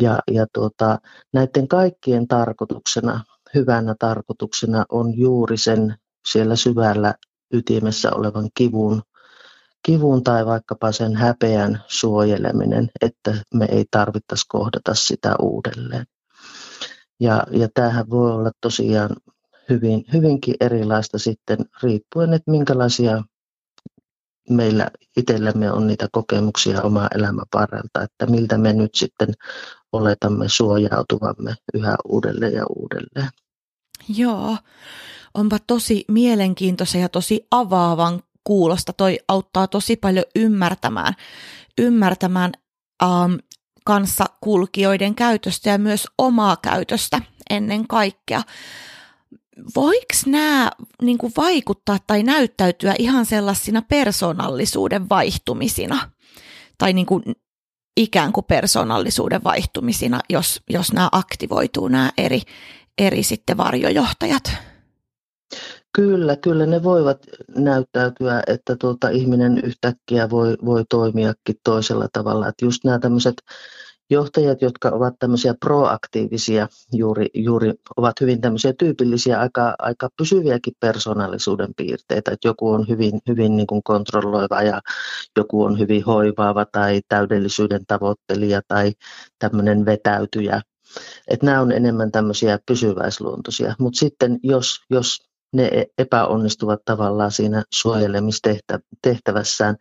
Ja, 0.00 0.18
ja 0.30 0.46
tuota, 0.54 0.98
näiden 1.32 1.68
kaikkien 1.68 2.28
tarkoituksena, 2.28 3.24
hyvänä 3.54 3.94
tarkoituksena 3.98 4.84
on 4.88 5.18
juuri 5.18 5.56
sen 5.56 5.94
siellä 6.28 6.56
syvällä 6.56 7.14
ytimessä 7.52 8.10
olevan 8.14 8.48
kivun 8.54 9.02
kivun 9.82 10.22
tai 10.22 10.46
vaikkapa 10.46 10.92
sen 10.92 11.16
häpeän 11.16 11.82
suojeleminen, 11.86 12.90
että 13.00 13.34
me 13.54 13.64
ei 13.64 13.84
tarvittaisi 13.90 14.44
kohdata 14.48 14.94
sitä 14.94 15.34
uudelleen. 15.40 16.06
Ja, 17.20 17.44
ja 17.50 17.68
tämähän 17.74 18.10
voi 18.10 18.32
olla 18.32 18.50
tosiaan 18.60 19.10
hyvin, 19.68 20.04
hyvinkin 20.12 20.54
erilaista 20.60 21.18
sitten 21.18 21.58
riippuen, 21.82 22.32
että 22.32 22.50
minkälaisia 22.50 23.22
meillä 24.50 24.90
itsellämme 25.16 25.72
on 25.72 25.86
niitä 25.86 26.08
kokemuksia 26.12 26.82
omaa 26.82 27.08
elämän 27.14 27.46
varrelta, 27.54 28.02
että 28.02 28.26
miltä 28.26 28.58
me 28.58 28.72
nyt 28.72 28.94
sitten 28.94 29.28
oletamme 29.92 30.48
suojautuvamme 30.48 31.54
yhä 31.74 31.96
uudelleen 32.04 32.52
ja 32.52 32.64
uudelleen. 32.76 33.30
Joo, 34.08 34.56
onpa 35.34 35.58
tosi 35.66 36.04
mielenkiintoisen 36.08 37.00
ja 37.00 37.08
tosi 37.08 37.46
avaavan 37.50 38.22
kuulosta. 38.48 38.92
Toi 38.92 39.18
auttaa 39.28 39.66
tosi 39.66 39.96
paljon 39.96 40.24
ymmärtämään, 40.36 41.14
ymmärtämään 41.78 42.52
ähm, 43.02 43.34
kanssa 43.84 44.26
kulkijoiden 44.40 45.14
käytöstä 45.14 45.70
ja 45.70 45.78
myös 45.78 46.06
omaa 46.18 46.56
käytöstä 46.56 47.22
ennen 47.50 47.86
kaikkea. 47.88 48.42
Voiko 49.76 50.14
nämä 50.26 50.70
niin 51.02 51.18
kuin 51.18 51.32
vaikuttaa 51.36 51.98
tai 52.06 52.22
näyttäytyä 52.22 52.94
ihan 52.98 53.26
sellaisina 53.26 53.82
persoonallisuuden 53.82 55.08
vaihtumisina 55.08 56.10
tai 56.78 56.92
niin 56.92 57.06
kuin 57.06 57.22
ikään 57.96 58.32
kuin 58.32 58.44
persoonallisuuden 58.44 59.44
vaihtumisina, 59.44 60.20
jos, 60.30 60.62
jos 60.70 60.92
nämä 60.92 61.08
aktivoituu 61.12 61.88
nämä 61.88 62.10
eri, 62.18 62.42
eri 62.98 63.22
sitten 63.22 63.56
varjojohtajat? 63.56 64.67
Kyllä, 65.98 66.36
kyllä 66.36 66.66
ne 66.66 66.82
voivat 66.82 67.18
näyttäytyä, 67.56 68.42
että 68.46 68.76
tuota, 68.76 69.08
ihminen 69.08 69.58
yhtäkkiä 69.64 70.30
voi, 70.30 70.56
voi 70.64 70.84
toimiakin 70.90 71.54
toisella 71.64 72.08
tavalla. 72.12 72.48
Että 72.48 72.64
just 72.64 72.84
nämä 72.84 72.98
tämmöiset 72.98 73.34
johtajat, 74.10 74.62
jotka 74.62 74.88
ovat 74.88 75.14
tämmöisiä 75.18 75.54
proaktiivisia, 75.60 76.68
juuri, 76.92 77.26
juuri 77.34 77.72
ovat 77.96 78.20
hyvin 78.20 78.40
tämmöisiä 78.40 78.72
tyypillisiä, 78.78 79.40
aika, 79.40 79.74
aika 79.78 80.08
pysyviäkin 80.18 80.72
persoonallisuuden 80.80 81.74
piirteitä. 81.76 82.30
Että 82.30 82.48
joku 82.48 82.70
on 82.70 82.88
hyvin, 82.88 83.20
hyvin 83.28 83.56
niin 83.56 83.66
kuin 83.66 83.82
kontrolloiva 83.82 84.62
ja 84.62 84.80
joku 85.36 85.62
on 85.62 85.78
hyvin 85.78 86.04
hoivaava 86.04 86.66
tai 86.72 87.00
täydellisyyden 87.08 87.86
tavoittelija 87.86 88.60
tai 88.68 88.92
tämmöinen 89.38 89.84
vetäytyjä. 89.84 90.60
Että 91.28 91.46
nämä 91.46 91.60
on 91.60 91.72
enemmän 91.72 92.12
tämmöisiä 92.12 92.58
pysyväisluontoisia. 92.66 93.74
Mutta 93.78 93.98
sitten 93.98 94.38
jos, 94.42 94.80
jos 94.90 95.27
ne 95.52 95.66
e-, 95.66 95.86
epäonnistuvat 95.98 96.80
tavallaan 96.84 97.32
siinä 97.32 97.64
suojelemistehtävässään, 97.74 99.76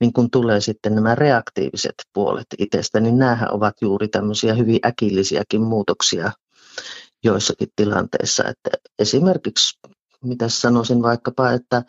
niin 0.00 0.12
kun 0.12 0.30
tulee 0.30 0.60
sitten 0.60 0.94
nämä 0.94 1.14
reaktiiviset 1.14 1.94
puolet 2.12 2.46
itsestä, 2.58 3.00
niin 3.00 3.18
näähän 3.18 3.54
ovat 3.54 3.74
juuri 3.80 4.08
tämmöisiä 4.08 4.54
hyvin 4.54 4.80
äkillisiäkin 4.86 5.62
muutoksia 5.62 6.32
joissakin 7.24 7.68
tilanteissa. 7.76 8.44
Että 8.48 8.70
esimerkiksi, 8.98 9.78
mitä 10.24 10.48
sanoisin 10.48 11.02
vaikkapa, 11.02 11.50
että 11.50 11.82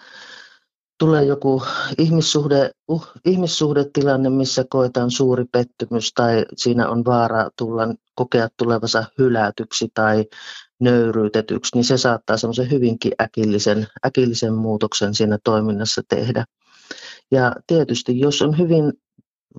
tulee 1.00 1.24
joku 1.24 1.64
ihmissuhde, 1.98 2.72
uh, 2.88 3.08
ihmissuhdetilanne, 3.26 4.30
missä 4.30 4.66
koetaan 4.70 5.12
suuri 5.12 5.46
pettymys 5.52 6.14
tai 6.14 6.46
siinä 6.58 6.90
on 6.90 7.06
vaara 7.06 7.50
tulla, 7.58 7.84
kokea 8.16 8.48
tulevansa 8.58 9.04
hylätyksi 9.18 9.90
tai 9.94 10.26
nöyryytetyksi, 10.80 11.72
niin 11.76 11.86
se 11.86 11.98
saattaa 11.98 12.38
semmoisen 12.38 12.72
hyvinkin 12.72 13.12
äkillisen, 13.22 13.88
äkillisen 14.06 14.54
muutoksen 14.54 15.14
siinä 15.14 15.38
toiminnassa 15.44 16.02
tehdä. 16.08 16.46
Ja 17.32 17.56
tietysti 17.68 18.20
jos 18.20 18.42
on 18.42 18.58
hyvin 18.58 18.94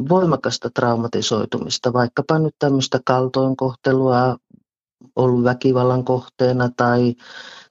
voimakasta 0.08 0.70
traumatisoitumista, 0.74 1.92
vaikkapa 1.92 2.38
nyt 2.38 2.54
tämmöistä 2.58 3.00
kaltoinkohtelua, 3.06 4.36
ollut 5.16 5.44
väkivallan 5.44 6.04
kohteena 6.04 6.70
tai, 6.76 7.14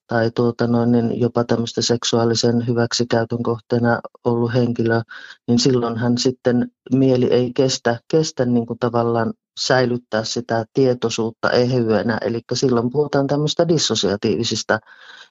tai 0.07 0.31
tuota 0.31 0.67
noin, 0.67 0.91
niin 0.91 1.19
jopa 1.19 1.43
tämmöistä 1.43 1.81
seksuaalisen 1.81 2.67
hyväksikäytön 2.67 3.43
kohteena 3.43 3.99
ollut 4.23 4.53
henkilö, 4.53 5.01
niin 5.47 5.59
silloin 5.59 5.97
hän 5.97 6.17
sitten 6.17 6.71
mieli 6.93 7.25
ei 7.25 7.51
kestä, 7.55 7.99
kestä 8.07 8.45
niin 8.45 8.65
kuin 8.65 8.79
tavallaan 8.79 9.33
säilyttää 9.59 10.23
sitä 10.23 10.65
tietoisuutta 10.73 11.51
ehyenä. 11.51 12.17
Eli 12.21 12.41
silloin 12.53 12.89
puhutaan 12.89 13.27
tämmöistä 13.27 13.67
dissosiatiivisista 13.67 14.79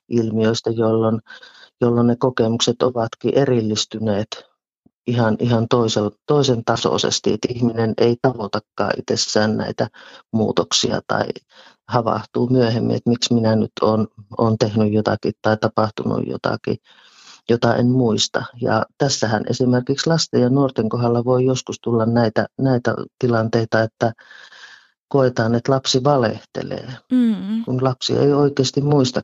ilmiöistä, 0.09 0.71
jolloin, 0.71 1.21
jolloin 1.81 2.07
ne 2.07 2.17
kokemukset 2.17 2.83
ovatkin 2.83 3.35
erillistyneet 3.35 4.29
ihan, 5.07 5.37
ihan 5.41 5.69
toisen, 5.69 6.11
toisen 6.27 6.65
tasoisesti, 6.65 7.33
että 7.33 7.49
ihminen 7.51 7.95
ei 7.99 8.17
tavoitakaan 8.23 8.93
itsessään 8.99 9.57
näitä 9.57 9.89
muutoksia 10.33 11.01
tai 11.07 11.27
havahtuu 11.89 12.49
myöhemmin, 12.49 12.97
että 12.97 13.11
miksi 13.11 13.35
minä 13.35 13.57
nyt 13.57 13.73
olen, 13.81 14.57
tehnyt 14.59 14.93
jotakin 14.93 15.33
tai 15.43 15.57
tapahtunut 15.57 16.27
jotakin 16.27 16.77
jota 17.51 17.77
en 17.77 17.87
muista. 17.87 18.45
Ja 18.61 18.87
tässähän 18.99 19.43
esimerkiksi 19.51 20.11
lasten 20.11 20.41
ja 20.41 20.49
nuorten 20.49 20.89
kohdalla 20.89 21.25
voi 21.25 21.45
joskus 21.45 21.81
tulla 21.81 22.07
näitä, 22.07 22.47
näitä 22.59 22.95
tilanteita, 23.19 23.83
että 23.83 24.13
koetaan, 25.09 25.55
että 25.55 25.73
lapsi 25.73 26.05
valehtelee, 26.05 26.89
mm. 27.13 27.65
kun 27.65 27.85
lapsi 27.85 28.17
ei 28.17 28.33
oikeasti 28.33 28.81
muista 28.81 29.21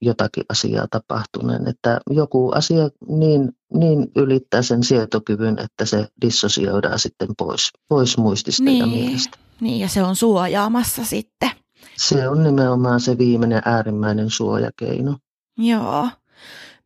jotakin 0.00 0.44
asiaa 0.48 0.86
tapahtuneen. 0.90 1.68
Että 1.68 2.00
joku 2.10 2.50
asia 2.50 2.88
niin, 3.08 3.52
niin 3.74 4.08
ylittää 4.16 4.62
sen 4.62 4.82
sietokyvyn, 4.82 5.58
että 5.58 5.84
se 5.84 6.08
dissosioidaan 6.20 6.98
sitten 6.98 7.28
pois, 7.38 7.70
pois 7.88 8.18
muistista 8.18 8.62
niin, 8.62 8.78
ja 8.78 8.86
mielestä. 8.86 9.38
Niin, 9.60 9.80
ja 9.80 9.88
se 9.88 10.02
on 10.02 10.16
suojaamassa 10.16 11.04
sitten. 11.04 11.50
Se 11.96 12.28
on 12.28 12.42
nimenomaan 12.42 13.00
se 13.00 13.18
viimeinen 13.18 13.62
äärimmäinen 13.64 14.30
suojakeino. 14.30 15.16
Joo. 15.58 16.08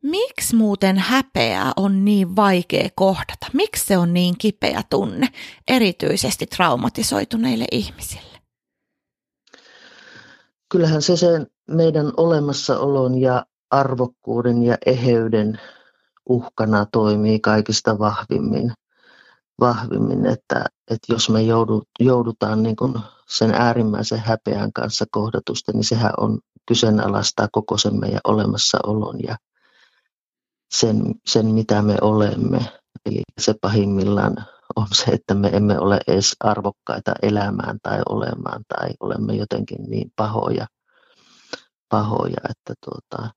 Miksi 0.02 0.56
muuten 0.56 0.98
häpeää 0.98 1.72
on 1.76 2.04
niin 2.04 2.36
vaikea 2.36 2.88
kohdata? 2.94 3.46
Miksi 3.52 3.86
se 3.86 3.98
on 3.98 4.14
niin 4.14 4.34
kipeä 4.38 4.82
tunne, 4.90 5.28
erityisesti 5.68 6.46
traumatisoituneille 6.46 7.64
ihmisille? 7.72 8.38
Kyllähän 10.68 11.02
se 11.02 11.16
sen 11.16 11.46
meidän 11.68 12.12
olemassaolon 12.16 13.18
ja 13.18 13.46
arvokkuuden 13.70 14.62
ja 14.62 14.78
eheyden 14.86 15.60
uhkana 16.28 16.86
toimii 16.92 17.40
kaikista 17.40 17.98
vahvimmin, 17.98 18.72
vahvimmin 19.60 20.26
että, 20.26 20.64
että 20.90 21.12
jos 21.12 21.30
me 21.30 21.42
joudut, 21.42 21.88
joudutaan 22.00 22.62
niin 22.62 22.76
kuin 22.76 22.94
sen 23.28 23.54
äärimmäisen 23.54 24.18
häpeän 24.18 24.72
kanssa 24.72 25.04
kohdatusta, 25.10 25.72
niin 25.72 25.84
sehän 25.84 26.12
on 26.16 26.38
kyseenalaistaa 26.68 27.48
koko 27.52 27.78
sen 27.78 28.00
meidän 28.00 28.20
olemassaolon 28.24 29.22
ja 29.22 29.36
sen, 30.72 31.14
sen, 31.26 31.46
mitä 31.46 31.82
me 31.82 31.96
olemme. 32.00 32.58
Eli 33.06 33.22
se 33.40 33.54
pahimmillaan 33.60 34.36
on 34.76 34.86
se, 34.92 35.10
että 35.10 35.34
me 35.34 35.48
emme 35.48 35.78
ole 35.78 36.00
edes 36.08 36.36
arvokkaita 36.40 37.14
elämään 37.22 37.78
tai 37.82 37.98
olemaan 38.08 38.62
tai 38.68 38.90
olemme 39.00 39.34
jotenkin 39.34 39.82
niin 39.88 40.12
pahoja, 40.16 40.66
pahoja 41.88 42.36
että 42.50 42.74
tuota, 42.84 43.30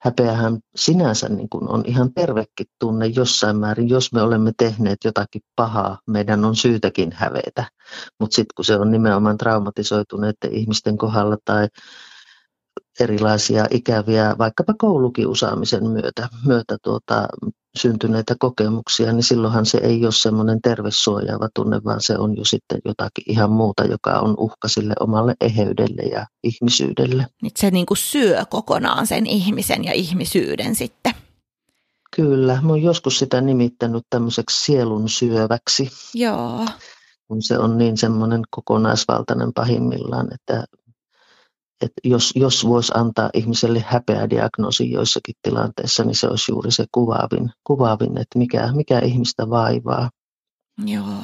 häpeähän 0.00 0.58
sinänsä 0.76 1.28
niin 1.28 1.48
kuin 1.48 1.68
on 1.68 1.82
ihan 1.86 2.14
tervekin 2.14 2.66
tunne 2.78 3.06
jossain 3.06 3.56
määrin. 3.56 3.88
Jos 3.88 4.12
me 4.12 4.22
olemme 4.22 4.52
tehneet 4.56 4.98
jotakin 5.04 5.42
pahaa, 5.56 5.98
meidän 6.06 6.44
on 6.44 6.56
syytäkin 6.56 7.12
hävetä. 7.12 7.64
Mutta 8.20 8.34
sitten 8.34 8.54
kun 8.56 8.64
se 8.64 8.76
on 8.76 8.90
nimenomaan 8.90 9.38
traumatisoituneiden 9.38 10.52
ihmisten 10.52 10.98
kohdalla 10.98 11.36
tai 11.44 11.68
erilaisia 13.00 13.66
ikäviä, 13.70 14.34
vaikkapa 14.38 14.74
koulukiusaamisen 14.78 15.88
myötä, 15.88 16.28
myötä 16.46 16.76
tuota, 16.82 17.28
syntyneitä 17.78 18.34
kokemuksia, 18.38 19.12
niin 19.12 19.22
silloinhan 19.22 19.66
se 19.66 19.78
ei 19.78 20.04
ole 20.04 20.12
semmoinen 20.12 20.60
tervesuojaava 20.62 21.48
tunne, 21.54 21.80
vaan 21.84 22.00
se 22.00 22.18
on 22.18 22.36
jo 22.36 22.44
sitten 22.44 22.78
jotakin 22.84 23.24
ihan 23.26 23.52
muuta, 23.52 23.84
joka 23.84 24.10
on 24.20 24.34
uhka 24.38 24.68
sille 24.68 24.94
omalle 25.00 25.34
eheydelle 25.40 26.02
ja 26.02 26.26
ihmisyydelle. 26.44 27.26
Nyt 27.42 27.56
se 27.56 27.70
niin 27.70 27.86
kuin 27.86 27.98
syö 27.98 28.44
kokonaan 28.50 29.06
sen 29.06 29.26
ihmisen 29.26 29.84
ja 29.84 29.92
ihmisyyden 29.92 30.74
sitten. 30.74 31.14
Kyllä, 32.16 32.60
mä 32.62 32.68
oon 32.68 32.82
joskus 32.82 33.18
sitä 33.18 33.40
nimittänyt 33.40 34.02
tämmöiseksi 34.10 34.64
sielun 34.64 35.08
syöväksi. 35.08 35.90
Joo. 36.14 36.66
Kun 37.28 37.42
se 37.42 37.58
on 37.58 37.78
niin 37.78 37.96
semmoinen 37.96 38.42
kokonaisvaltainen 38.50 39.52
pahimmillaan, 39.52 40.28
että 40.34 40.64
että 41.80 42.00
jos, 42.04 42.32
jos 42.36 42.66
voisi 42.66 42.92
antaa 42.94 43.30
ihmiselle 43.34 43.84
häpeädiagnoosi 43.86 44.90
joissakin 44.90 45.34
tilanteissa, 45.42 46.04
niin 46.04 46.14
se 46.14 46.26
olisi 46.26 46.52
juuri 46.52 46.70
se 46.70 46.84
kuvaavin, 46.92 47.50
kuvaavin 47.64 48.18
että 48.18 48.38
mikä, 48.38 48.72
mikä 48.72 48.98
ihmistä 48.98 49.50
vaivaa. 49.50 50.10
Joo. 50.86 51.22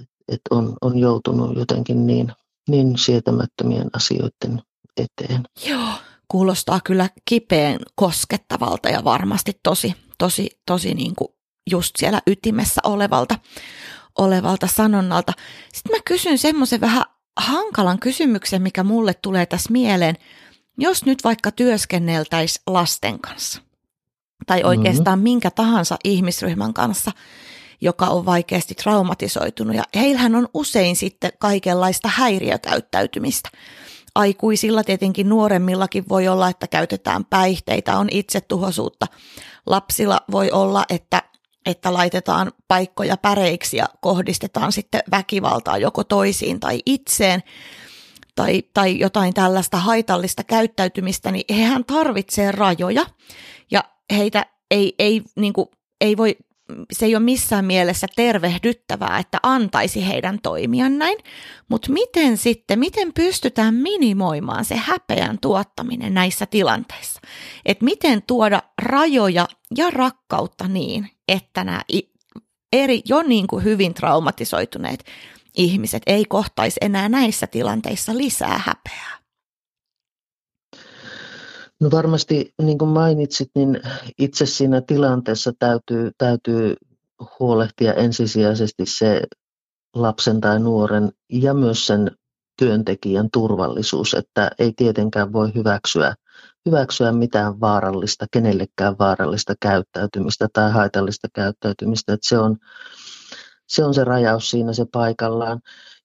Et, 0.00 0.08
et 0.28 0.40
on, 0.50 0.76
on 0.80 0.98
joutunut 0.98 1.56
jotenkin 1.56 2.06
niin, 2.06 2.32
niin 2.68 2.98
sietämättömien 2.98 3.88
asioiden 3.92 4.62
eteen. 4.96 5.42
Joo, 5.66 5.88
kuulostaa 6.28 6.80
kyllä 6.84 7.08
kipeen 7.24 7.80
koskettavalta 7.94 8.88
ja 8.88 9.04
varmasti 9.04 9.52
tosi, 9.62 9.94
tosi, 10.18 10.50
tosi 10.66 10.94
niin 10.94 11.14
kuin 11.16 11.28
just 11.70 11.92
siellä 11.98 12.22
ytimessä 12.26 12.80
olevalta, 12.84 13.38
olevalta 14.18 14.66
sanonnalta. 14.66 15.32
Sitten 15.72 15.96
mä 15.96 16.02
kysyn 16.04 16.38
semmoisen 16.38 16.80
vähän 16.80 17.04
hankalan 17.38 17.98
kysymyksen, 17.98 18.62
mikä 18.62 18.84
mulle 18.84 19.14
tulee 19.14 19.46
tässä 19.46 19.72
mieleen, 19.72 20.16
jos 20.78 21.04
nyt 21.04 21.24
vaikka 21.24 21.50
työskenneltäisiin 21.50 22.62
lasten 22.66 23.20
kanssa 23.20 23.62
tai 24.46 24.58
mm-hmm. 24.58 24.68
oikeastaan 24.68 25.18
mm-hmm. 25.18 25.24
minkä 25.24 25.50
tahansa 25.50 25.96
ihmisryhmän 26.04 26.74
kanssa, 26.74 27.12
joka 27.80 28.06
on 28.06 28.26
vaikeasti 28.26 28.74
traumatisoitunut. 28.74 29.76
Ja 29.76 29.82
heillähän 29.94 30.34
on 30.34 30.48
usein 30.54 30.96
sitten 30.96 31.32
kaikenlaista 31.38 32.08
häiriökäyttäytymistä. 32.12 33.48
Aikuisilla 34.14 34.84
tietenkin 34.84 35.28
nuoremmillakin 35.28 36.04
voi 36.08 36.28
olla, 36.28 36.48
että 36.48 36.66
käytetään 36.66 37.24
päihteitä, 37.24 37.98
on 37.98 38.08
itsetuhoisuutta. 38.10 39.06
Lapsilla 39.66 40.20
voi 40.30 40.50
olla, 40.50 40.84
että 40.90 41.22
että 41.68 41.92
laitetaan 41.92 42.52
paikkoja 42.68 43.16
päreiksi 43.16 43.76
ja 43.76 43.86
kohdistetaan 44.00 44.72
sitten 44.72 45.02
väkivaltaa 45.10 45.78
joko 45.78 46.04
toisiin 46.04 46.60
tai 46.60 46.82
itseen 46.86 47.42
tai, 48.34 48.62
tai 48.74 48.98
jotain 48.98 49.34
tällaista 49.34 49.76
haitallista 49.76 50.44
käyttäytymistä, 50.44 51.30
niin 51.32 51.54
hehän 51.56 51.84
tarvitsee 51.84 52.52
rajoja. 52.52 53.06
Ja 53.70 53.84
heitä 54.10 54.46
ei, 54.70 54.94
ei, 54.98 55.22
niin 55.36 55.52
kuin, 55.52 55.68
ei 56.00 56.16
voi 56.16 56.36
se 56.92 57.06
ei 57.06 57.16
ole 57.16 57.24
missään 57.24 57.64
mielessä 57.64 58.06
tervehdyttävää, 58.16 59.18
että 59.18 59.38
antaisi 59.42 60.08
heidän 60.08 60.38
toimia 60.42 60.88
näin, 60.88 61.18
mutta 61.68 61.92
miten 61.92 62.36
sitten, 62.36 62.78
miten 62.78 63.12
pystytään 63.12 63.74
minimoimaan 63.74 64.64
se 64.64 64.76
häpeän 64.76 65.38
tuottaminen 65.38 66.14
näissä 66.14 66.46
tilanteissa? 66.46 67.20
Että 67.64 67.84
miten 67.84 68.22
tuoda 68.22 68.62
rajoja 68.82 69.48
ja 69.76 69.90
rakkautta 69.90 70.68
niin, 70.68 71.10
että 71.28 71.64
nämä 71.64 71.82
eri, 72.72 73.02
jo 73.04 73.22
niin 73.22 73.46
kuin 73.46 73.64
hyvin 73.64 73.94
traumatisoituneet 73.94 75.04
ihmiset 75.56 76.02
ei 76.06 76.24
kohtaisi 76.24 76.78
enää 76.80 77.08
näissä 77.08 77.46
tilanteissa 77.46 78.16
lisää 78.16 78.58
häpeää? 78.58 79.18
No 81.80 81.90
varmasti, 81.90 82.54
niin 82.62 82.78
kuin 82.78 82.88
mainitsit, 82.88 83.50
niin 83.54 83.80
itse 84.18 84.46
siinä 84.46 84.80
tilanteessa 84.80 85.52
täytyy, 85.58 86.10
täytyy 86.18 86.74
huolehtia 87.40 87.94
ensisijaisesti 87.94 88.86
se 88.86 89.22
lapsen 89.94 90.40
tai 90.40 90.60
nuoren 90.60 91.12
ja 91.32 91.54
myös 91.54 91.86
sen 91.86 92.10
työntekijän 92.58 93.28
turvallisuus, 93.32 94.14
että 94.14 94.50
ei 94.58 94.72
tietenkään 94.76 95.32
voi 95.32 95.54
hyväksyä, 95.54 96.14
hyväksyä 96.66 97.12
mitään 97.12 97.60
vaarallista, 97.60 98.26
kenellekään 98.30 98.98
vaarallista 98.98 99.54
käyttäytymistä 99.60 100.48
tai 100.52 100.70
haitallista 100.72 101.28
käyttäytymistä, 101.34 102.12
että 102.12 102.28
se 102.28 102.38
on, 102.38 102.56
se 103.66 103.84
on 103.84 103.94
se 103.94 104.04
rajaus 104.04 104.50
siinä 104.50 104.72
se 104.72 104.86
paikallaan. 104.92 105.60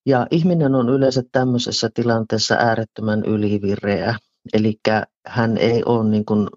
Ja 0.05 0.27
ihminen 0.31 0.75
on 0.75 0.89
yleensä 0.89 1.23
tämmöisessä 1.31 1.89
tilanteessa 1.93 2.55
äärettömän 2.55 3.23
ylivireä, 3.25 4.15
Eli 4.53 4.79
hän 5.25 5.57
ei 5.57 5.83
ole 5.85 6.09
niin 6.09 6.25
kuin 6.25 6.47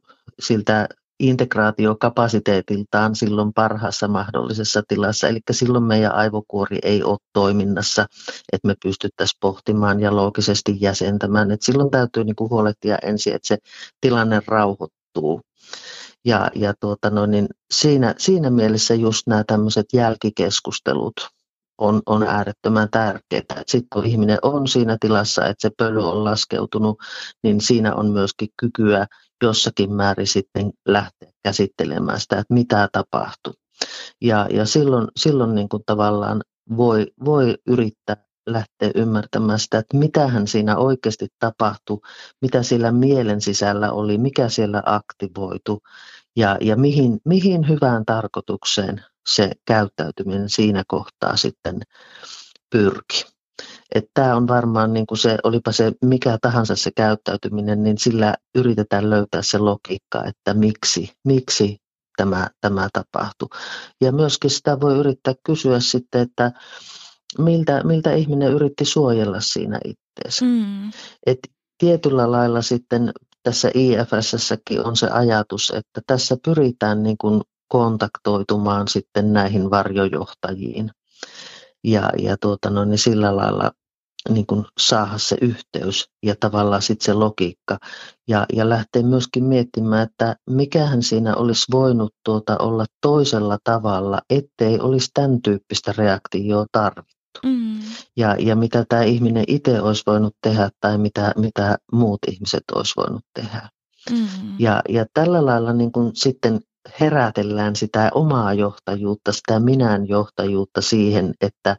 siltä 0.41 0.89
integraatiokapasiteetiltaan 1.21 3.15
silloin 3.15 3.53
parhaassa 3.53 4.09
mahdollisessa 4.09 4.83
tilassa. 4.89 5.29
Eli 5.29 5.41
silloin 5.51 5.85
meidän 5.85 6.15
aivokuori 6.15 6.79
ei 6.83 7.03
ole 7.03 7.19
toiminnassa, 7.33 8.07
että 8.53 8.69
me 8.69 8.75
pystyttäisiin 8.83 9.39
pohtimaan 9.41 10.01
ja 10.01 10.17
loogisesti 10.17 10.77
jäsentämään. 10.81 11.51
Et 11.51 11.63
silloin 11.63 11.91
täytyy 11.91 12.25
niin 12.25 12.37
kuin 12.37 12.51
huolehtia 12.51 12.99
ensin, 13.03 13.35
että 13.35 13.49
se 13.49 13.59
tilanne 14.01 14.43
rauhoittuu. 14.47 15.41
Ja, 16.25 16.51
ja 16.55 16.75
tuota 16.81 17.11
no, 17.11 17.27
niin 17.27 17.49
siinä, 17.71 18.15
siinä 18.19 18.51
mielessä 18.51 18.95
just 18.95 19.27
nämä 19.27 19.45
tämmöiset 19.47 19.87
jälkikeskustelut 19.93 21.15
on, 21.79 22.03
on 22.07 22.23
äärettömän 22.23 22.89
tärkeää. 22.91 23.63
Sitten 23.67 23.89
kun 23.93 24.07
ihminen 24.07 24.39
on 24.43 24.69
siinä 24.69 24.97
tilassa, 25.01 25.47
että 25.47 25.69
se 25.69 25.71
pöly 25.79 26.09
on 26.09 26.25
laskeutunut, 26.25 26.99
niin 27.43 27.61
siinä 27.61 27.95
on 27.95 28.11
myöskin 28.11 28.49
kykyä 28.57 29.07
jossakin 29.43 29.93
määrin 29.93 30.27
sitten 30.27 30.71
lähteä 30.89 31.31
käsittelemään 31.43 32.21
sitä, 32.21 32.39
että 32.39 32.55
mitä 32.55 32.89
tapahtuu. 32.93 33.55
Ja, 34.21 34.47
ja 34.51 34.67
silloin, 34.67 35.09
silloin 35.17 35.55
niin 35.55 35.69
kuin 35.69 35.83
tavallaan 35.87 36.43
voi, 36.77 37.07
voi 37.25 37.55
yrittää 37.67 38.17
lähteä 38.47 38.91
ymmärtämään 38.95 39.59
sitä, 39.59 39.79
että 39.79 39.97
mitä 39.97 40.27
hän 40.29 40.47
siinä 40.47 40.77
oikeasti 40.77 41.29
tapahtui, 41.39 42.01
mitä 42.43 42.63
siellä 42.63 42.93
mielen 42.93 43.41
sisällä 43.41 43.93
oli, 43.93 44.19
mikä 44.19 44.49
siellä 44.49 44.83
aktivoitu 44.87 45.83
ja, 46.37 46.59
ja 46.61 46.77
mihin, 46.77 47.19
mihin 47.25 47.69
hyvään 47.69 48.05
tarkoitukseen 48.05 49.05
se 49.29 49.51
käyttäytyminen 49.65 50.51
siinä 50.51 50.85
kohtaa 50.87 51.37
sitten 51.37 51.81
pyrki. 52.71 53.36
Että 53.95 54.11
tämä 54.15 54.37
on 54.37 54.49
varmaan 54.49 54.93
niin 54.93 55.07
kuin 55.07 55.19
se, 55.19 55.39
olipa 55.45 55.73
se 55.73 55.93
mikä 56.05 56.39
tahansa 56.41 56.77
se 56.77 56.91
käyttäytyminen, 56.97 57.83
niin 57.83 57.99
sillä 57.99 58.35
yritetään 58.55 59.11
löytää 59.11 59.43
se 59.43 59.59
logiikka, 59.59 60.25
että 60.25 60.55
miksi, 60.55 61.13
miksi 61.25 61.77
tämä, 62.17 62.49
tämä 62.61 62.89
tapahtuu. 62.93 63.49
Ja 64.01 64.13
myöskin 64.13 64.51
sitä 64.51 64.81
voi 64.81 64.99
yrittää 64.99 65.35
kysyä 65.47 65.81
sitten, 65.81 66.21
että, 66.21 66.53
miltä, 67.39 67.83
miltä 67.85 68.13
ihminen 68.13 68.53
yritti 68.53 68.85
suojella 68.85 69.41
siinä 69.41 69.81
itseensä. 69.85 70.45
Mm. 70.45 70.91
Et 71.27 71.39
tietyllä 71.79 72.31
lailla 72.31 72.63
sitten 72.63 73.13
tässä 73.43 73.71
IFSssäkin 73.75 74.87
on 74.87 74.97
se 74.97 75.09
ajatus, 75.09 75.73
että 75.77 76.01
tässä 76.07 76.37
pyritään 76.45 77.03
niin 77.03 77.19
kuin 77.19 77.43
kontaktoitumaan 77.69 78.89
sitten 78.89 79.33
näihin 79.33 79.71
varjojohtajiin 79.71 80.91
ja, 81.87 82.11
ja 82.19 82.37
tuota 82.41 82.71
no, 82.71 82.85
niin 82.85 82.99
sillä 82.99 83.37
lailla 83.37 83.71
niin 84.29 84.47
kuin 84.47 84.65
saada 84.81 85.19
se 85.19 85.37
yhteys 85.41 86.09
ja 86.23 86.35
tavallaan 86.41 86.83
sitten 86.83 87.05
se 87.05 87.13
logiikka. 87.13 87.79
Ja, 88.29 88.47
ja 88.53 88.69
lähtee 88.69 89.03
myöskin 89.03 89.45
miettimään, 89.45 90.03
että 90.03 90.37
mikähän 90.51 91.03
siinä 91.03 91.37
olisi 91.37 91.65
voinut 91.73 92.15
tuota 92.25 92.57
olla 92.59 92.85
toisella 93.01 93.59
tavalla, 93.65 94.21
ettei 94.31 94.81
olisi 94.81 95.11
tämän 95.15 95.43
tyyppistä 95.43 95.95
reaktioa 95.97 96.67
tarvittu. 96.73 97.17
Mm. 97.45 97.81
Ja, 98.17 98.37
ja 98.39 98.57
mitä 98.57 98.85
tämä 98.89 99.03
ihminen 99.03 99.45
itse 99.49 99.81
olisi 99.81 100.03
voinut 100.07 100.35
tehdä 100.43 100.71
tai 100.81 100.99
mitä, 100.99 101.33
mitä 101.37 101.77
muut 101.93 102.19
ihmiset 102.31 102.65
olisi 102.75 102.93
voinut 102.97 103.23
tehdä. 103.35 103.69
Mm. 104.11 104.27
Ja, 104.59 104.83
ja 104.89 105.07
tällä 105.15 105.47
lailla 105.47 105.73
niin 105.73 105.93
kun 105.93 106.11
sitten 106.15 106.61
herätellään 107.01 107.77
sitä 107.77 108.11
omaa 108.15 108.55
johtajuutta, 108.55 109.33
sitä 109.33 109.61
minän 109.61 110.09
johtajuutta 110.09 110.81
siihen, 110.81 111.35
että 111.41 111.77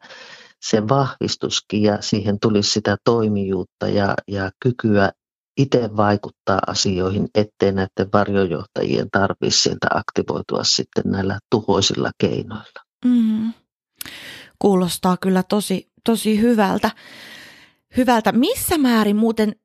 se 0.66 0.88
vahvistuskin 0.88 1.84
ja 1.84 2.02
siihen 2.02 2.40
tulisi 2.40 2.72
sitä 2.72 2.98
toimijuutta 3.06 3.88
ja, 3.88 4.14
ja 4.28 4.52
kykyä 4.64 5.12
itse 5.58 5.90
vaikuttaa 5.98 6.60
asioihin, 6.68 7.28
ettei 7.36 7.72
näiden 7.72 8.12
varjojohtajien 8.14 9.08
tarvitse 9.12 9.60
sieltä 9.60 9.88
aktivoitua 9.94 10.64
sitten 10.64 11.04
näillä 11.06 11.40
tuhoisilla 11.52 12.12
keinoilla. 12.18 12.84
Mm. 13.06 13.54
Kuulostaa 14.60 15.18
kyllä 15.18 15.44
tosi, 15.44 15.92
tosi 16.04 16.42
hyvältä. 16.42 16.92
hyvältä. 17.98 18.32
Missä 18.32 18.78
määrin 18.78 19.16
muuten, 19.16 19.56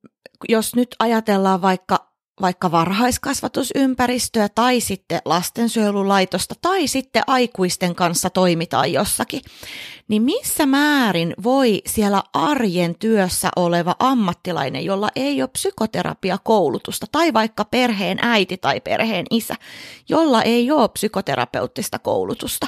jos 0.48 0.74
nyt 0.74 0.88
ajatellaan 0.98 1.62
vaikka 1.62 2.11
vaikka 2.40 2.70
varhaiskasvatusympäristöä 2.70 4.48
tai 4.48 4.80
sitten 4.80 5.20
lastensuojelulaitosta 5.24 6.54
tai 6.62 6.86
sitten 6.86 7.22
aikuisten 7.26 7.94
kanssa 7.94 8.30
toimitaan 8.30 8.92
jossakin, 8.92 9.40
niin 10.08 10.22
missä 10.22 10.66
määrin 10.66 11.34
voi 11.42 11.82
siellä 11.86 12.22
arjen 12.32 12.94
työssä 12.98 13.48
oleva 13.56 13.96
ammattilainen, 13.98 14.84
jolla 14.84 15.08
ei 15.16 15.42
ole 15.42 15.50
psykoterapiakoulutusta 15.52 17.06
tai 17.12 17.32
vaikka 17.32 17.64
perheen 17.64 18.18
äiti 18.22 18.56
tai 18.56 18.80
perheen 18.80 19.26
isä, 19.30 19.54
jolla 20.08 20.42
ei 20.42 20.70
ole 20.70 20.88
psykoterapeuttista 20.88 21.98
koulutusta, 21.98 22.66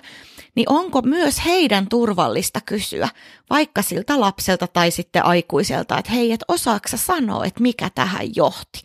niin 0.57 0.69
onko 0.69 1.03
myös 1.03 1.45
heidän 1.45 1.89
turvallista 1.89 2.61
kysyä 2.61 3.09
vaikka 3.51 3.83
siltä 3.83 4.21
lapselta 4.21 4.67
tai 4.67 4.91
sitten 4.91 5.25
aikuiselta, 5.25 5.99
että 5.99 6.13
hei, 6.13 6.33
et 6.33 6.45
osaaksa 6.49 6.97
sanoa, 6.97 7.45
että 7.45 7.63
mikä 7.63 7.91
tähän 7.95 8.37
johti. 8.37 8.81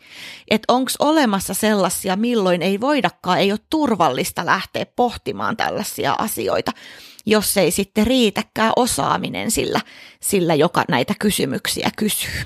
Että 0.50 0.72
onko 0.72 0.90
olemassa 0.98 1.54
sellaisia, 1.54 2.16
milloin 2.16 2.62
ei 2.62 2.80
voidakaan, 2.80 3.38
ei 3.38 3.52
ole 3.52 3.60
turvallista 3.70 4.46
lähteä 4.46 4.86
pohtimaan 4.96 5.56
tällaisia 5.56 6.16
asioita, 6.18 6.72
jos 7.26 7.56
ei 7.56 7.70
sitten 7.70 8.06
riitäkään 8.06 8.72
osaaminen 8.76 9.50
sillä, 9.50 9.80
sillä 10.22 10.54
joka 10.54 10.84
näitä 10.88 11.14
kysymyksiä 11.18 11.90
kysyy. 11.96 12.40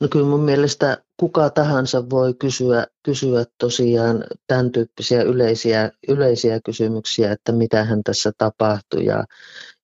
No 0.00 0.08
kyllä 0.08 0.26
mun 0.26 0.40
mielestä 0.40 0.98
kuka 1.20 1.50
tahansa 1.50 2.10
voi 2.10 2.34
kysyä, 2.34 2.86
kysyä 3.02 3.44
tosiaan 3.58 4.24
tämän 4.46 4.72
tyyppisiä 4.72 5.22
yleisiä, 5.22 5.90
yleisiä 6.08 6.60
kysymyksiä, 6.64 7.32
että 7.32 7.52
mitä 7.52 7.84
hän 7.84 8.02
tässä 8.04 8.32
tapahtui 8.38 9.04
ja, 9.04 9.24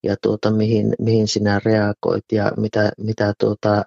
ja 0.02 0.16
tuota, 0.22 0.50
mihin, 0.50 0.94
mihin 0.98 1.28
sinä 1.28 1.60
reagoit 1.64 2.24
ja 2.32 2.52
mitä, 2.56 2.90
mitä 2.98 3.34
tuota, 3.38 3.84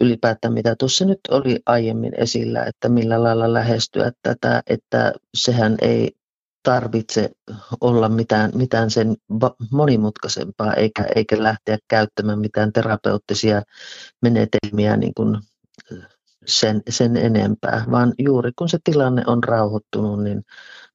ylipäätään 0.00 0.54
mitä 0.54 0.76
tuossa 0.78 1.04
nyt 1.04 1.20
oli 1.30 1.60
aiemmin 1.66 2.12
esillä, 2.20 2.64
että 2.64 2.88
millä 2.88 3.22
lailla 3.22 3.52
lähestyä 3.52 4.12
tätä, 4.22 4.62
että 4.66 5.12
sehän 5.34 5.76
ei 5.80 6.10
tarvitse 6.62 7.30
olla 7.80 8.08
mitään, 8.08 8.50
mitään 8.54 8.90
sen 8.90 9.16
monimutkaisempaa 9.72 10.74
eikä, 10.74 11.06
eikä 11.16 11.42
lähteä 11.42 11.78
käyttämään 11.88 12.38
mitään 12.38 12.72
terapeuttisia 12.72 13.62
menetelmiä 14.22 14.96
niin 14.96 15.14
kuin 15.16 15.38
sen, 16.46 16.82
sen 16.88 17.16
enempää, 17.16 17.84
vaan 17.90 18.12
juuri 18.18 18.50
kun 18.58 18.68
se 18.68 18.78
tilanne 18.84 19.22
on 19.26 19.44
rauhoittunut, 19.44 20.22
niin 20.22 20.42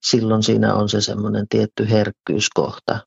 silloin 0.02 0.42
siinä 0.42 0.74
on 0.74 0.88
se 0.88 1.00
semmoinen 1.00 1.48
tietty 1.48 1.90
herkkyyskohta, 1.90 2.98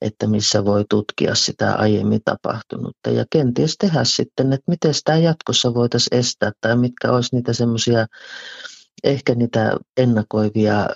että 0.00 0.26
missä 0.26 0.64
voi 0.64 0.84
tutkia 0.90 1.34
sitä 1.34 1.74
aiemmin 1.74 2.20
tapahtunutta 2.24 3.10
ja 3.10 3.24
kenties 3.30 3.76
tehdä 3.78 4.04
sitten, 4.04 4.52
että 4.52 4.70
miten 4.70 4.94
sitä 4.94 5.16
jatkossa 5.16 5.74
voitaisiin 5.74 6.18
estää 6.18 6.52
tai 6.60 6.76
mitkä 6.76 7.12
olisi 7.12 7.36
niitä 7.36 7.52
semmoisia 7.52 8.06
ehkä 9.04 9.34
niitä 9.34 9.76
ennakoivia 9.96 10.86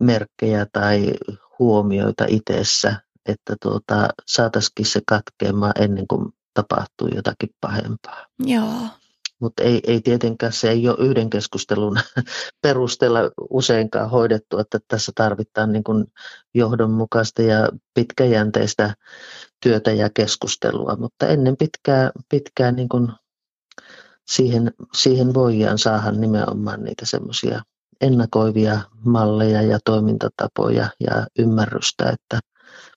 merkkejä 0.00 0.66
tai 0.72 1.12
huomioita 1.58 2.24
itsessä, 2.28 2.96
että 3.26 3.56
tuota, 3.62 4.08
saataisiin 4.26 4.86
se 4.86 5.00
katkeamaan 5.06 5.72
ennen 5.78 6.06
kuin 6.08 6.32
tapahtuu 6.54 7.08
jotakin 7.14 7.50
pahempaa. 7.60 8.26
Joo. 8.38 9.01
Mutta 9.42 9.62
ei, 9.62 9.80
ei 9.86 10.00
tietenkään 10.00 10.52
se 10.52 10.70
ei 10.70 10.88
ole 10.88 10.96
yhden 11.08 11.30
keskustelun 11.30 11.96
perusteella 12.62 13.18
useinkaan 13.50 14.10
hoidettu, 14.10 14.58
että 14.58 14.78
tässä 14.88 15.12
tarvitaan 15.14 15.72
niin 15.72 15.84
kuin 15.84 16.04
johdonmukaista 16.54 17.42
ja 17.42 17.68
pitkäjänteistä 17.94 18.94
työtä 19.62 19.92
ja 19.92 20.10
keskustelua, 20.14 20.96
mutta 20.96 21.26
ennen 21.26 21.56
pitkää, 21.56 22.10
pitkää 22.28 22.72
niin 22.72 22.88
kuin 22.88 23.08
siihen, 24.30 24.72
siihen 24.94 25.34
voidaan 25.34 25.78
saada 25.78 26.12
nimenomaan 26.12 26.84
niitä 26.84 27.06
semmoisia 27.06 27.62
ennakoivia 28.00 28.80
malleja 29.04 29.62
ja 29.62 29.78
toimintatapoja 29.84 30.88
ja 31.00 31.26
ymmärrystä, 31.38 32.10
että 32.10 32.40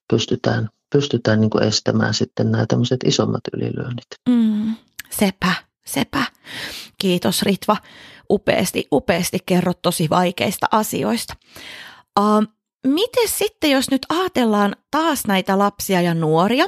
pystytään, 0.10 0.70
pystytään 0.92 1.42
niin 1.42 1.50
kuin 1.50 1.64
estämään 1.64 2.14
sitten 2.14 2.52
nämä 2.52 2.66
tämmöiset 2.68 3.00
isommat 3.06 3.42
ylilyönnit. 3.54 4.08
Mm, 4.30 4.76
sepä, 5.10 5.54
sepä. 5.88 6.26
Kiitos 6.98 7.42
Ritva. 7.42 7.78
Upeasti, 8.30 8.88
upeasti 8.92 9.38
kerrot 9.46 9.82
tosi 9.82 10.10
vaikeista 10.10 10.68
asioista. 10.72 11.34
Uh, 12.20 12.56
miten 12.88 13.28
sitten, 13.28 13.72
jos 13.72 13.92
nyt 13.92 14.06
ajatellaan 14.10 14.76
taas 14.92 15.28
näitä 15.28 15.58
lapsia 15.58 16.02
ja 16.02 16.14
nuoria, 16.14 16.66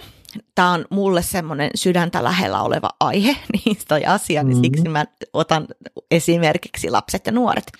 tämä 0.56 0.71
on 0.71 0.86
mulle 0.89 1.21
semmoinen 1.21 1.71
sydäntä 1.75 2.23
lähellä 2.23 2.62
oleva 2.62 2.89
aihe, 2.99 3.38
niin 3.53 3.77
toi 3.88 4.06
asia, 4.06 4.43
niin 4.43 4.58
mm-hmm. 4.58 4.75
siksi 4.75 4.89
mä 4.89 5.06
otan 5.34 5.67
esimerkiksi 6.12 6.89
lapset 6.89 7.25
ja 7.25 7.32
nuoret, 7.32 7.71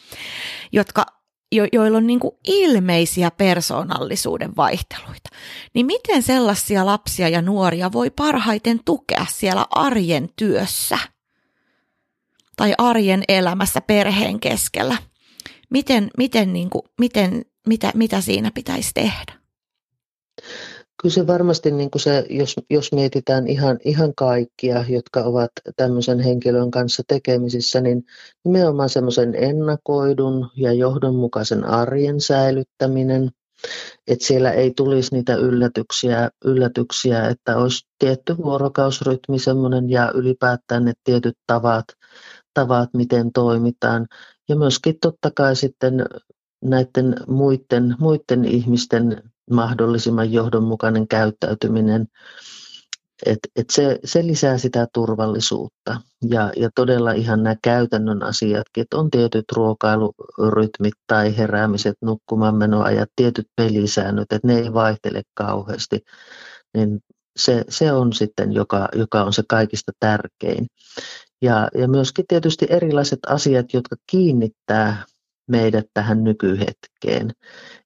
jotka 0.72 1.06
jo, 1.52 1.68
joilla 1.74 1.98
on 1.98 2.08
niin 2.08 2.20
kuin 2.20 2.36
ilmeisiä 2.48 3.32
persoonallisuuden 3.32 4.56
vaihteluita. 4.56 5.30
Niin 5.74 5.86
miten 5.86 6.24
sellaisia 6.24 6.86
lapsia 6.86 7.30
ja 7.30 7.42
nuoria 7.42 7.92
voi 7.92 8.10
parhaiten 8.10 8.80
tukea 8.86 9.26
siellä 9.30 9.66
arjen 9.70 10.30
työssä 10.36 10.98
tai 12.58 12.74
arjen 12.78 13.24
elämässä 13.28 13.82
perheen 13.82 14.40
keskellä? 14.40 14.98
Miten, 15.70 16.10
miten, 16.18 16.54
niin 16.54 16.70
kuin, 16.70 16.82
miten, 17.00 17.46
mitä, 17.68 17.92
mitä 17.96 18.22
siinä 18.22 18.52
pitäisi 18.54 18.92
tehdä? 18.94 19.34
Kyllä 21.02 21.14
se 21.14 21.28
varmasti, 21.28 21.72
niin 21.72 21.92
kuin 21.92 22.02
se, 22.02 22.26
jos, 22.30 22.56
jos 22.70 22.92
mietitään 22.92 23.48
ihan, 23.48 23.78
ihan 23.86 24.16
kaikkia, 24.16 24.86
jotka 24.90 25.24
ovat 25.24 25.52
tämmöisen 25.76 26.20
henkilön 26.20 26.72
kanssa 26.72 27.04
tekemisissä, 27.08 27.82
niin 27.82 28.04
nimenomaan 28.46 28.90
semmoisen 28.90 29.36
ennakoidun 29.36 30.50
ja 30.56 30.74
johdonmukaisen 30.74 31.64
arjen 31.64 32.22
säilyttäminen, 32.22 33.32
että 34.08 34.26
siellä 34.26 34.52
ei 34.52 34.72
tulisi 34.72 35.16
niitä 35.16 35.36
yllätyksiä, 35.36 36.30
yllätyksiä 36.46 37.28
että 37.28 37.58
olisi 37.58 37.88
tietty 38.00 38.38
vuorokausrytmi 38.38 39.40
semmoinen 39.40 39.90
ja 39.90 40.12
ylipäätään 40.16 40.86
ne 40.86 40.94
tietyt 41.04 41.38
tavat, 41.48 41.86
tavat, 42.58 42.90
miten 42.94 43.32
toimitaan. 43.32 44.08
Ja 44.50 44.56
myöskin 44.56 44.96
totta 45.02 45.32
kai 45.36 45.56
sitten 45.56 46.06
näiden 46.66 47.16
muiden, 47.28 47.96
muiden 48.00 48.46
ihmisten 48.46 49.24
mahdollisimman 49.52 50.32
johdonmukainen 50.32 51.08
käyttäytyminen. 51.08 52.08
Et, 53.26 53.40
et 53.56 53.70
se, 53.70 54.00
se 54.04 54.28
lisää 54.28 54.58
sitä 54.58 54.88
turvallisuutta 54.94 56.02
ja, 56.30 56.52
ja 56.56 56.70
todella 56.76 57.12
ihan 57.12 57.44
nämä 57.44 57.56
käytännön 57.64 58.24
asiatkin, 58.24 58.82
että 58.82 58.98
on 58.98 59.12
tietyt 59.12 59.46
ruokailurytmit 59.56 60.94
tai 61.08 61.38
heräämiset, 61.38 61.96
nukkumaanmenoajat, 62.02 63.10
tietyt 63.16 63.48
pelisäännöt, 63.56 64.32
että 64.32 64.48
ne 64.48 64.60
ei 64.60 64.74
vaihtele 64.74 65.22
kauheasti, 65.34 66.00
niin 66.78 67.00
se, 67.38 67.66
se 67.70 67.92
on 67.92 68.14
sitten, 68.14 68.54
joka, 68.54 68.90
joka 68.96 69.24
on 69.24 69.34
se 69.34 69.44
kaikista 69.48 69.92
tärkein. 70.00 70.68
Ja, 71.42 71.68
ja 71.76 71.88
myöskin 71.88 72.26
tietysti 72.28 72.66
erilaiset 72.70 73.20
asiat, 73.28 73.74
jotka 73.74 73.96
kiinnittää 74.08 75.04
meidät 75.48 75.86
tähän 75.94 76.24
nykyhetkeen. 76.24 77.32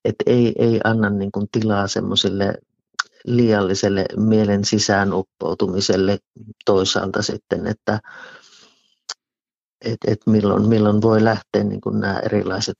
Että 0.06 0.24
ei, 0.28 0.54
ei 0.60 0.80
anna 0.84 1.10
niin 1.10 1.32
kuin 1.32 1.48
tilaa 1.52 1.88
semmoisille 1.88 2.54
liialliselle 3.26 4.06
mielen 4.18 4.66
sisään 4.66 5.14
uppoutumiselle 5.14 6.20
toisaalta 6.66 7.22
sitten, 7.22 7.68
että 7.68 8.00
et, 9.86 9.98
et 10.08 10.20
milloin, 10.26 10.68
milloin 10.68 11.02
voi 11.02 11.24
lähteä 11.24 11.64
niin 11.64 11.82
kuin 11.82 12.00
nämä 12.00 12.20
erilaiset 12.20 12.76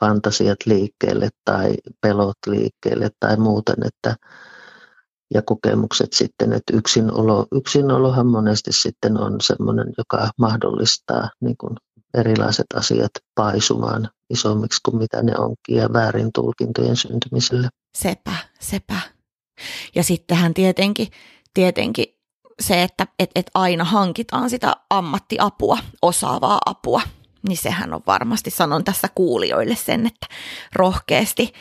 fantasiat 0.00 0.58
liikkeelle 0.66 1.28
tai 1.44 1.74
pelot 2.00 2.36
liikkeelle 2.46 3.10
tai 3.20 3.36
muuten, 3.36 3.76
että 3.86 4.16
ja 5.34 5.42
kokemukset 5.42 6.12
sitten, 6.12 6.52
että 6.52 6.76
yksinolo, 6.76 7.46
yksinolohan 7.52 8.26
monesti 8.26 8.72
sitten 8.72 9.20
on 9.20 9.40
sellainen, 9.40 9.92
joka 9.98 10.30
mahdollistaa 10.38 11.30
niin 11.40 11.56
kuin 11.56 11.76
erilaiset 12.14 12.66
asiat 12.74 13.10
paisumaan 13.34 14.08
isommiksi 14.30 14.80
kuin 14.84 14.96
mitä 14.96 15.22
ne 15.22 15.32
onkin 15.38 15.76
ja 15.76 15.92
väärin 15.92 16.32
tulkintojen 16.34 16.96
syntymiselle. 16.96 17.68
Sepä, 17.96 18.36
sepä. 18.60 19.00
Ja 19.94 20.02
sittenhän 20.02 20.54
tietenkin, 20.54 21.08
tietenkin 21.54 22.06
se, 22.60 22.82
että 22.82 23.06
et, 23.18 23.30
et 23.34 23.50
aina 23.54 23.84
hankitaan 23.84 24.50
sitä 24.50 24.76
ammattiapua, 24.90 25.78
osaavaa 26.02 26.58
apua, 26.66 27.02
niin 27.48 27.58
sehän 27.58 27.94
on 27.94 28.02
varmasti, 28.06 28.50
sanon 28.50 28.84
tässä 28.84 29.08
kuulijoille 29.14 29.76
sen, 29.76 30.06
että 30.06 30.26
rohkeasti, 30.74 31.52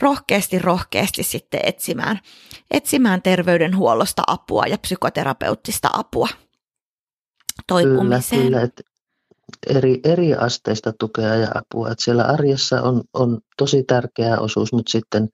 rohkeasti, 0.00 0.58
rohkeasti 0.58 1.22
sitten 1.22 1.60
etsimään, 1.64 2.20
etsimään 2.70 3.22
terveydenhuollosta 3.22 4.22
apua 4.26 4.64
ja 4.66 4.78
psykoterapeuttista 4.78 5.90
apua 5.92 6.28
toipumiseen. 7.66 8.42
Kyllä, 8.42 8.58
kyllä. 8.58 8.62
Et 8.62 8.82
eri, 9.66 10.00
eri 10.04 10.34
asteista 10.34 10.92
tukea 10.98 11.34
ja 11.34 11.48
apua. 11.54 11.90
Et 11.90 11.98
siellä 11.98 12.24
arjessa 12.24 12.82
on, 12.82 13.02
on 13.14 13.40
tosi 13.56 13.82
tärkeä 13.82 14.38
osuus, 14.38 14.72
mutta 14.72 14.90
sitten 14.90 15.28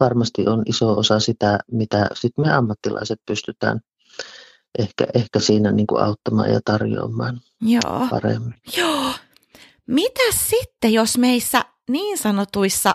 varmasti 0.00 0.46
on 0.46 0.62
iso 0.66 0.98
osa 0.98 1.20
sitä, 1.20 1.58
mitä 1.72 2.08
sit 2.14 2.32
me 2.38 2.52
ammattilaiset 2.52 3.20
pystytään 3.26 3.80
ehkä, 4.78 5.06
ehkä 5.14 5.40
siinä 5.40 5.72
niin 5.72 5.86
kuin 5.86 6.02
auttamaan 6.02 6.52
ja 6.52 6.60
tarjoamaan 6.64 7.40
Joo. 7.60 8.06
paremmin. 8.10 8.54
Joo. 8.76 9.12
Mitä 9.86 10.22
sitten, 10.36 10.92
jos 10.92 11.18
meissä 11.18 11.64
niin 11.90 12.18
sanotuissa 12.18 12.94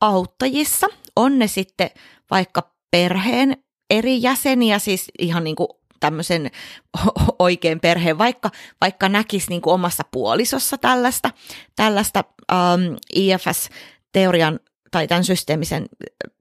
auttajissa 0.00 0.86
on 1.16 1.38
ne 1.38 1.46
sitten 1.46 1.90
vaikka 2.30 2.72
perheen 2.90 3.56
eri 3.90 4.22
jäseniä, 4.22 4.78
siis 4.78 5.10
ihan 5.18 5.44
niin 5.44 5.56
kuin 5.56 5.68
tämmöisen 6.00 6.50
oikein 7.38 7.80
perheen, 7.80 8.18
vaikka, 8.18 8.50
vaikka 8.80 9.08
näkisi 9.08 9.46
niin 9.48 9.62
kuin 9.62 9.74
omassa 9.74 10.02
puolisossa 10.10 10.78
tällaista, 10.78 11.30
tällaista 11.76 12.24
um, 12.52 12.96
IFS-teorian 13.14 14.60
tai 14.90 15.08
tämän 15.08 15.24
systeemisen 15.24 15.86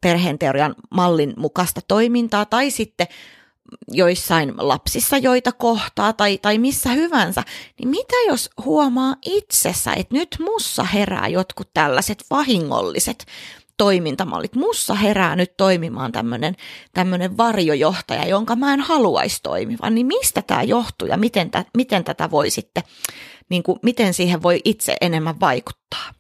perheen 0.02 0.40
teorian 0.40 0.76
mallin 0.92 1.34
mukaista 1.38 1.82
toimintaa, 1.88 2.46
tai 2.46 2.72
sitten 2.72 3.08
joissain 3.88 4.54
lapsissa, 4.58 5.18
joita 5.18 5.52
kohtaa 5.52 6.14
tai, 6.14 6.38
tai 6.38 6.58
missä 6.58 6.90
hyvänsä, 6.90 7.44
niin 7.80 7.90
mitä 7.90 8.16
jos 8.28 8.50
huomaa 8.66 9.16
itsessä, 9.26 9.94
että 9.94 10.16
nyt 10.16 10.38
mussa 10.40 10.84
herää 10.84 11.28
jotkut 11.28 11.70
tällaiset 11.74 12.24
vahingolliset 12.30 13.26
toimintamallit. 13.78 14.56
Mussa 14.56 14.94
herää 14.94 15.36
nyt 15.36 15.58
toimimaan 15.58 16.12
tämmöinen 16.12 16.56
tämmönen 16.94 17.38
varjojohtaja, 17.38 18.28
jonka 18.28 18.56
mä 18.56 18.74
en 18.74 18.80
haluaisi 18.80 19.40
toimivan. 19.44 19.96
Niin 19.96 20.08
mistä 20.08 20.42
tämä 20.42 20.64
johtuu 20.64 21.08
ja 21.08 21.18
miten, 21.18 21.52
tä, 21.52 21.66
miten 21.78 22.04
tätä 22.04 22.32
voi 22.32 22.50
sitten, 22.50 22.84
niin 23.50 23.64
kuin, 23.64 23.80
miten 23.84 24.14
siihen 24.14 24.44
voi 24.44 24.62
itse 24.66 24.98
enemmän 25.02 25.40
vaikuttaa? 25.40 26.14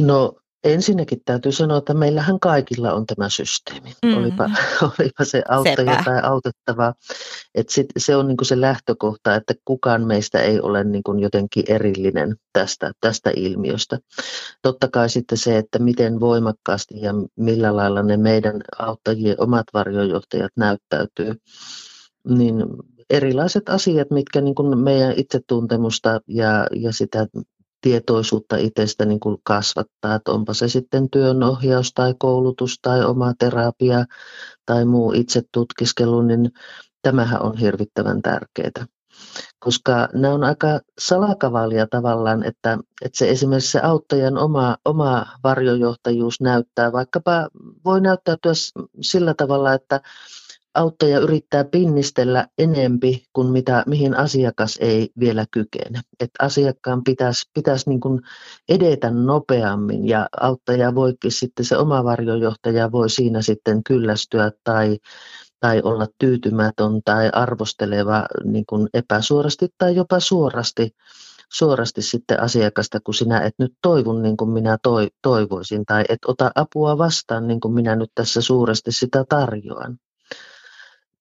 No 0.00 0.32
Ensinnäkin 0.64 1.20
täytyy 1.24 1.52
sanoa, 1.52 1.78
että 1.78 1.94
meillähän 1.94 2.40
kaikilla 2.40 2.92
on 2.92 3.06
tämä 3.06 3.28
systeemi, 3.28 3.88
mm-hmm. 3.88 4.18
olipa, 4.18 4.50
olipa 4.98 5.24
se 5.24 5.42
auttaja 5.48 5.92
Sepä. 5.92 6.02
tai 6.04 6.20
autettava. 6.22 6.94
Et 7.54 7.68
sit 7.68 7.86
se 7.98 8.16
on 8.16 8.28
niinku 8.28 8.44
se 8.44 8.60
lähtökohta, 8.60 9.34
että 9.34 9.54
kukaan 9.64 10.06
meistä 10.06 10.40
ei 10.40 10.60
ole 10.60 10.84
niinku 10.84 11.14
jotenkin 11.14 11.64
erillinen 11.68 12.36
tästä, 12.52 12.92
tästä 13.00 13.30
ilmiöstä. 13.36 13.98
Totta 14.62 14.88
kai 14.88 15.08
sitten 15.08 15.38
se, 15.38 15.58
että 15.58 15.78
miten 15.78 16.20
voimakkaasti 16.20 16.94
ja 17.00 17.14
millä 17.36 17.76
lailla 17.76 18.02
ne 18.02 18.16
meidän 18.16 18.60
auttajien 18.78 19.40
omat 19.40 19.66
varjojohtajat 19.74 20.52
näyttäytyy, 20.56 21.34
niin 22.28 22.64
erilaiset 23.10 23.68
asiat, 23.68 24.10
mitkä 24.10 24.40
niin 24.40 24.54
kuin 24.54 24.78
meidän 24.78 25.14
itsetuntemusta 25.16 26.20
ja, 26.26 26.66
ja 26.76 26.92
sitä 26.92 27.26
tietoisuutta 27.80 28.56
itsestä 28.56 29.04
niin 29.04 29.20
kuin 29.20 29.36
kasvattaa, 29.42 30.14
että 30.14 30.32
onpa 30.32 30.54
se 30.54 30.68
sitten 30.68 31.10
työnohjaus 31.10 31.92
tai 31.94 32.14
koulutus 32.18 32.78
tai 32.82 33.04
oma 33.04 33.32
terapia 33.38 34.04
tai 34.66 34.84
muu 34.84 35.12
itsetutkiskelu, 35.12 36.22
niin 36.22 36.50
tämähän 37.02 37.42
on 37.42 37.56
hirvittävän 37.56 38.22
tärkeää. 38.22 38.86
Koska 39.58 40.08
nämä 40.12 40.34
on 40.34 40.44
aika 40.44 40.80
salakavalia 41.00 41.86
tavallaan, 41.86 42.44
että, 42.44 42.78
että 43.04 43.18
se 43.18 43.30
esimerkiksi 43.30 43.70
se 43.70 43.80
auttajan 43.80 44.38
oma, 44.38 44.76
oma 44.84 45.26
varjojohtajuus 45.44 46.40
näyttää, 46.40 46.92
vaikkapa 46.92 47.48
voi 47.84 48.00
näyttäytyä 48.00 48.52
sillä 49.00 49.34
tavalla, 49.34 49.74
että 49.74 50.00
auttaja 50.78 51.18
yrittää 51.18 51.64
pinnistellä 51.64 52.46
enempi 52.58 53.24
kuin 53.32 53.52
mitä, 53.52 53.84
mihin 53.86 54.16
asiakas 54.16 54.78
ei 54.80 55.10
vielä 55.20 55.46
kykene. 55.50 56.00
Et 56.20 56.30
asiakkaan 56.40 57.04
pitäisi, 57.04 57.50
pitäisi 57.54 57.88
niin 57.88 58.00
kuin 58.00 58.20
edetä 58.68 59.10
nopeammin 59.10 60.08
ja 60.08 60.28
auttaja 60.40 60.94
voikin 60.94 61.32
sitten, 61.32 61.64
se 61.64 61.76
oma 61.76 62.04
varjojohtaja 62.04 62.92
voi 62.92 63.10
siinä 63.10 63.42
sitten 63.42 63.84
kyllästyä 63.84 64.52
tai, 64.64 64.98
tai 65.60 65.80
olla 65.84 66.06
tyytymätön 66.18 67.00
tai 67.04 67.30
arvosteleva 67.32 68.26
niin 68.44 68.64
kuin 68.66 68.88
epäsuorasti 68.94 69.68
tai 69.78 69.96
jopa 69.96 70.20
suorasti 70.20 70.90
suorasti 71.52 72.02
sitten 72.02 72.42
asiakasta, 72.42 73.00
kun 73.00 73.14
sinä 73.14 73.40
et 73.40 73.54
nyt 73.58 73.72
toivu 73.82 74.12
niin 74.12 74.36
kuin 74.36 74.50
minä 74.50 74.78
toi, 74.82 75.08
toivoisin 75.22 75.84
tai 75.86 76.04
et 76.08 76.18
ota 76.26 76.50
apua 76.54 76.98
vastaan 76.98 77.48
niin 77.48 77.60
kuin 77.60 77.74
minä 77.74 77.96
nyt 77.96 78.10
tässä 78.14 78.40
suuresti 78.40 78.92
sitä 78.92 79.24
tarjoan. 79.28 79.98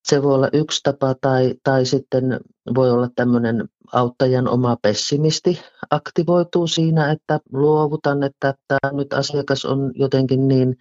Se 0.10 0.24
voi 0.24 0.34
olla 0.34 0.50
yksi 0.54 0.80
tapa 0.84 1.16
tai, 1.22 1.56
tai 1.64 1.86
sitten 1.86 2.40
voi 2.76 2.92
olla 2.92 3.10
tämmöinen 3.16 3.70
auttajan 3.94 4.48
oma 4.48 4.78
pessimisti 4.82 5.62
aktivoituu 5.90 6.68
siinä, 6.68 7.12
että 7.12 7.40
luovutan, 7.54 8.24
että 8.24 8.54
tämä 8.68 8.94
nyt 8.94 9.14
asiakas 9.14 9.66
on 9.66 9.92
jotenkin 9.96 10.48
niin 10.48 10.78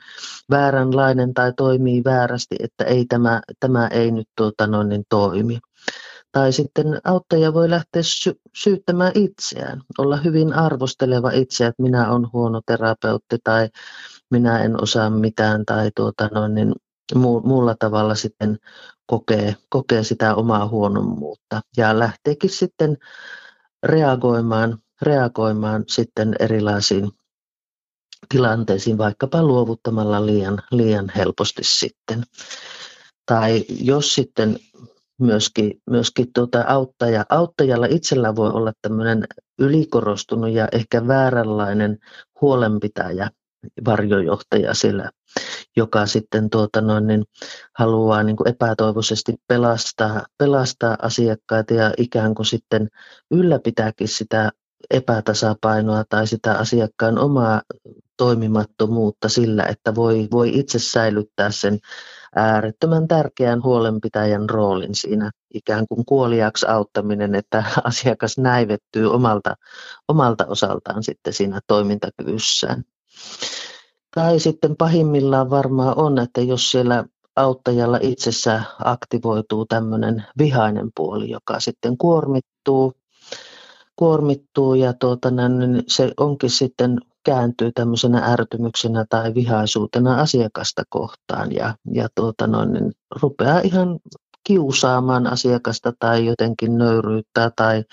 vääränlainen 0.50 1.34
tai 1.34 1.52
toimii 1.56 2.04
väärästi, 2.04 2.56
että 2.60 2.84
ei 2.84 3.04
tämä, 3.04 3.40
tämä 3.60 3.86
ei 3.86 4.10
nyt 4.10 4.28
tuota 4.36 4.66
noin, 4.66 4.88
niin 4.88 5.04
toimi. 5.08 5.58
Tai 6.32 6.52
sitten 6.52 7.00
auttaja 7.04 7.54
voi 7.54 7.70
lähteä 7.70 8.02
sy- 8.02 8.40
syyttämään 8.56 9.12
itseään, 9.14 9.82
olla 9.98 10.16
hyvin 10.16 10.52
arvosteleva 10.52 11.30
itse, 11.30 11.66
että 11.66 11.82
minä 11.82 12.12
olen 12.12 12.32
huono 12.32 12.60
terapeutti 12.66 13.36
tai 13.44 13.68
minä 14.30 14.58
en 14.58 14.82
osaa 14.82 15.10
mitään 15.10 15.64
tai 15.64 15.90
tuota 15.96 16.30
noin, 16.34 16.54
niin 16.54 16.72
muulla 17.44 17.74
tavalla 17.78 18.14
sitten 18.14 18.58
kokee, 19.06 19.56
kokee 19.68 20.04
sitä 20.04 20.34
omaa 20.34 20.68
huonommuutta 20.68 21.60
ja 21.76 21.98
lähteekin 21.98 22.50
sitten 22.50 22.96
reagoimaan, 23.82 24.78
reagoimaan 25.02 25.84
sitten 25.88 26.36
erilaisiin 26.40 27.10
tilanteisiin, 28.28 28.98
vaikkapa 28.98 29.42
luovuttamalla 29.42 30.26
liian, 30.26 30.62
liian 30.70 31.12
helposti 31.16 31.64
sitten. 31.64 32.22
Tai 33.26 33.64
jos 33.68 34.14
sitten 34.14 34.56
myöskin, 35.20 35.82
myöskin 35.90 36.32
tuota 36.32 36.64
auttaja, 36.68 37.24
auttajalla 37.28 37.86
itsellä 37.86 38.36
voi 38.36 38.50
olla 38.50 38.72
tämmöinen 38.82 39.24
ylikorostunut 39.58 40.50
ja 40.50 40.68
ehkä 40.72 41.06
vääränlainen 41.06 41.98
huolenpitäjä 42.40 43.30
varjojohtaja 43.84 44.74
siellä, 44.74 45.10
joka 45.76 46.06
sitten 46.06 46.50
tuota 46.50 46.80
noin, 46.80 47.06
niin 47.06 47.24
haluaa 47.78 48.22
niin 48.22 48.36
kuin 48.36 48.48
epätoivoisesti 48.48 49.34
pelastaa, 49.48 50.26
pelastaa 50.38 50.96
asiakkaita 51.02 51.74
ja 51.74 51.92
ikään 51.96 52.34
kuin 52.34 52.46
sitten 52.46 52.88
ylläpitääkin 53.30 54.08
sitä 54.08 54.52
epätasapainoa 54.90 56.04
tai 56.08 56.26
sitä 56.26 56.52
asiakkaan 56.52 57.18
omaa 57.18 57.62
toimimattomuutta 58.16 59.28
sillä, 59.28 59.64
että 59.64 59.94
voi, 59.94 60.28
voi 60.30 60.58
itse 60.58 60.78
säilyttää 60.78 61.50
sen 61.50 61.78
äärettömän 62.36 63.08
tärkeän 63.08 63.62
huolenpitäjän 63.62 64.50
roolin 64.50 64.94
siinä 64.94 65.30
ikään 65.54 65.86
kuin 65.88 66.04
kuoliaksi 66.04 66.66
auttaminen, 66.68 67.34
että 67.34 67.64
asiakas 67.84 68.38
näivettyy 68.38 69.12
omalta, 69.12 69.56
omalta 70.08 70.46
osaltaan 70.46 71.02
sitten 71.02 71.32
siinä 71.32 71.60
toimintakyvyssään. 71.66 72.84
Tai 74.16 74.40
sitten 74.40 74.76
pahimmillaan 74.76 75.50
varmaan 75.50 75.98
on, 75.98 76.18
että 76.18 76.40
jos 76.40 76.70
siellä 76.70 77.04
auttajalla 77.36 77.98
itsessä 78.02 78.62
aktivoituu 78.84 79.66
tämmöinen 79.66 80.24
vihainen 80.38 80.90
puoli, 80.96 81.30
joka 81.30 81.60
sitten 81.60 81.98
kuormittuu, 81.98 82.92
kuormittuu 83.96 84.74
ja 84.74 84.92
tuota, 84.92 85.30
niin 85.30 85.82
se 85.88 86.12
onkin 86.16 86.50
sitten 86.50 87.00
kääntyy 87.24 87.72
tämmöisenä 87.74 88.18
ärtymyksenä 88.32 89.04
tai 89.08 89.34
vihaisuutena 89.34 90.20
asiakasta 90.20 90.82
kohtaan 90.88 91.52
ja, 91.52 91.74
ja 91.92 92.08
tuota 92.14 92.46
noin, 92.46 92.72
niin 92.72 92.92
rupeaa 93.20 93.60
ihan 93.60 93.98
kiusaamaan 94.44 95.26
asiakasta 95.26 95.92
tai 95.98 96.26
jotenkin 96.26 96.78
nöyryyttää 96.78 97.50
tai, 97.56 97.84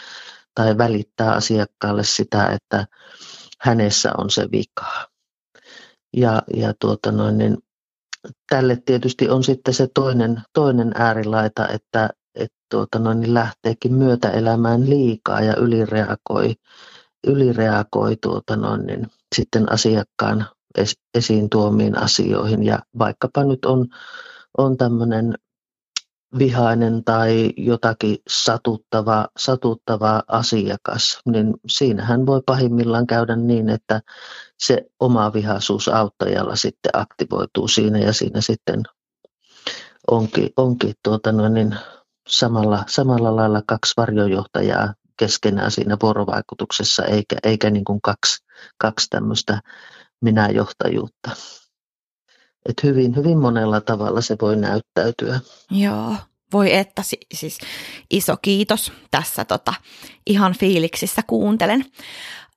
tai 0.55 0.77
välittää 0.77 1.33
asiakkaalle 1.33 2.03
sitä, 2.03 2.47
että 2.47 2.87
hänessä 3.59 4.11
on 4.17 4.29
se 4.29 4.47
vika. 4.51 5.12
Ja, 6.13 6.41
ja 6.55 6.73
tuota 6.79 7.11
noin, 7.11 7.37
niin 7.37 7.57
tälle 8.49 8.77
tietysti 8.85 9.29
on 9.29 9.43
sitten 9.43 9.73
se 9.73 9.87
toinen, 9.93 10.41
toinen 10.53 10.91
äärilaita, 10.95 11.67
että 11.67 12.09
et 12.35 12.51
tuota 12.71 12.99
noin, 12.99 13.19
niin 13.19 13.33
lähteekin 13.33 13.93
myötäelämään 13.93 14.89
liikaa 14.89 15.41
ja 15.41 15.55
ylireagoi, 15.55 16.55
ylireagoi 17.27 18.17
tuota 18.21 18.55
noin, 18.55 18.85
niin 18.85 19.07
sitten 19.35 19.71
asiakkaan 19.71 20.45
es, 20.77 20.97
esiin 21.17 21.49
tuomiin 21.49 21.97
asioihin. 21.97 22.63
Ja 22.63 22.79
vaikkapa 22.99 23.43
nyt 23.43 23.65
on, 23.65 23.87
on 24.57 24.77
tämmöinen 24.77 25.33
vihainen 26.37 27.03
tai 27.03 27.49
jotakin 27.57 28.17
satuttava, 28.29 29.27
satuttava 29.37 30.23
asiakas, 30.27 31.19
niin 31.25 31.53
siinähän 31.67 32.25
voi 32.25 32.41
pahimmillaan 32.45 33.07
käydä 33.07 33.35
niin, 33.35 33.69
että 33.69 34.01
se 34.59 34.85
oma 34.99 35.33
vihaisuus 35.33 35.87
auttajalla 35.87 36.55
sitten 36.55 36.91
aktivoituu 36.93 37.67
siinä 37.67 37.99
ja 37.99 38.13
siinä 38.13 38.41
sitten 38.41 38.83
onkin, 40.11 40.49
onkin 40.57 40.93
tuota 41.03 41.31
noin, 41.31 41.53
niin 41.53 41.75
samalla, 42.27 42.83
samalla 42.87 43.35
lailla 43.35 43.61
kaksi 43.67 43.93
varjojohtajaa 43.97 44.93
keskenään 45.17 45.71
siinä 45.71 45.97
vuorovaikutuksessa, 46.01 47.05
eikä, 47.05 47.35
eikä 47.43 47.69
niin 47.69 47.85
kuin 47.85 48.01
kaksi, 48.01 48.45
kaksi 48.77 49.07
tämmöistä 49.09 49.61
minäjohtajuutta. 50.21 51.31
Et 52.69 52.83
hyvin, 52.83 53.15
hyvin 53.15 53.37
monella 53.37 53.81
tavalla 53.81 54.21
se 54.21 54.37
voi 54.41 54.55
näyttäytyä. 54.55 55.39
Joo, 55.71 56.15
voi 56.53 56.75
että, 56.75 57.01
siis 57.33 57.57
iso 58.11 58.37
kiitos 58.41 58.91
tässä 59.11 59.45
tota, 59.45 59.73
ihan 60.27 60.55
fiiliksissä 60.59 61.21
kuuntelen. 61.27 61.85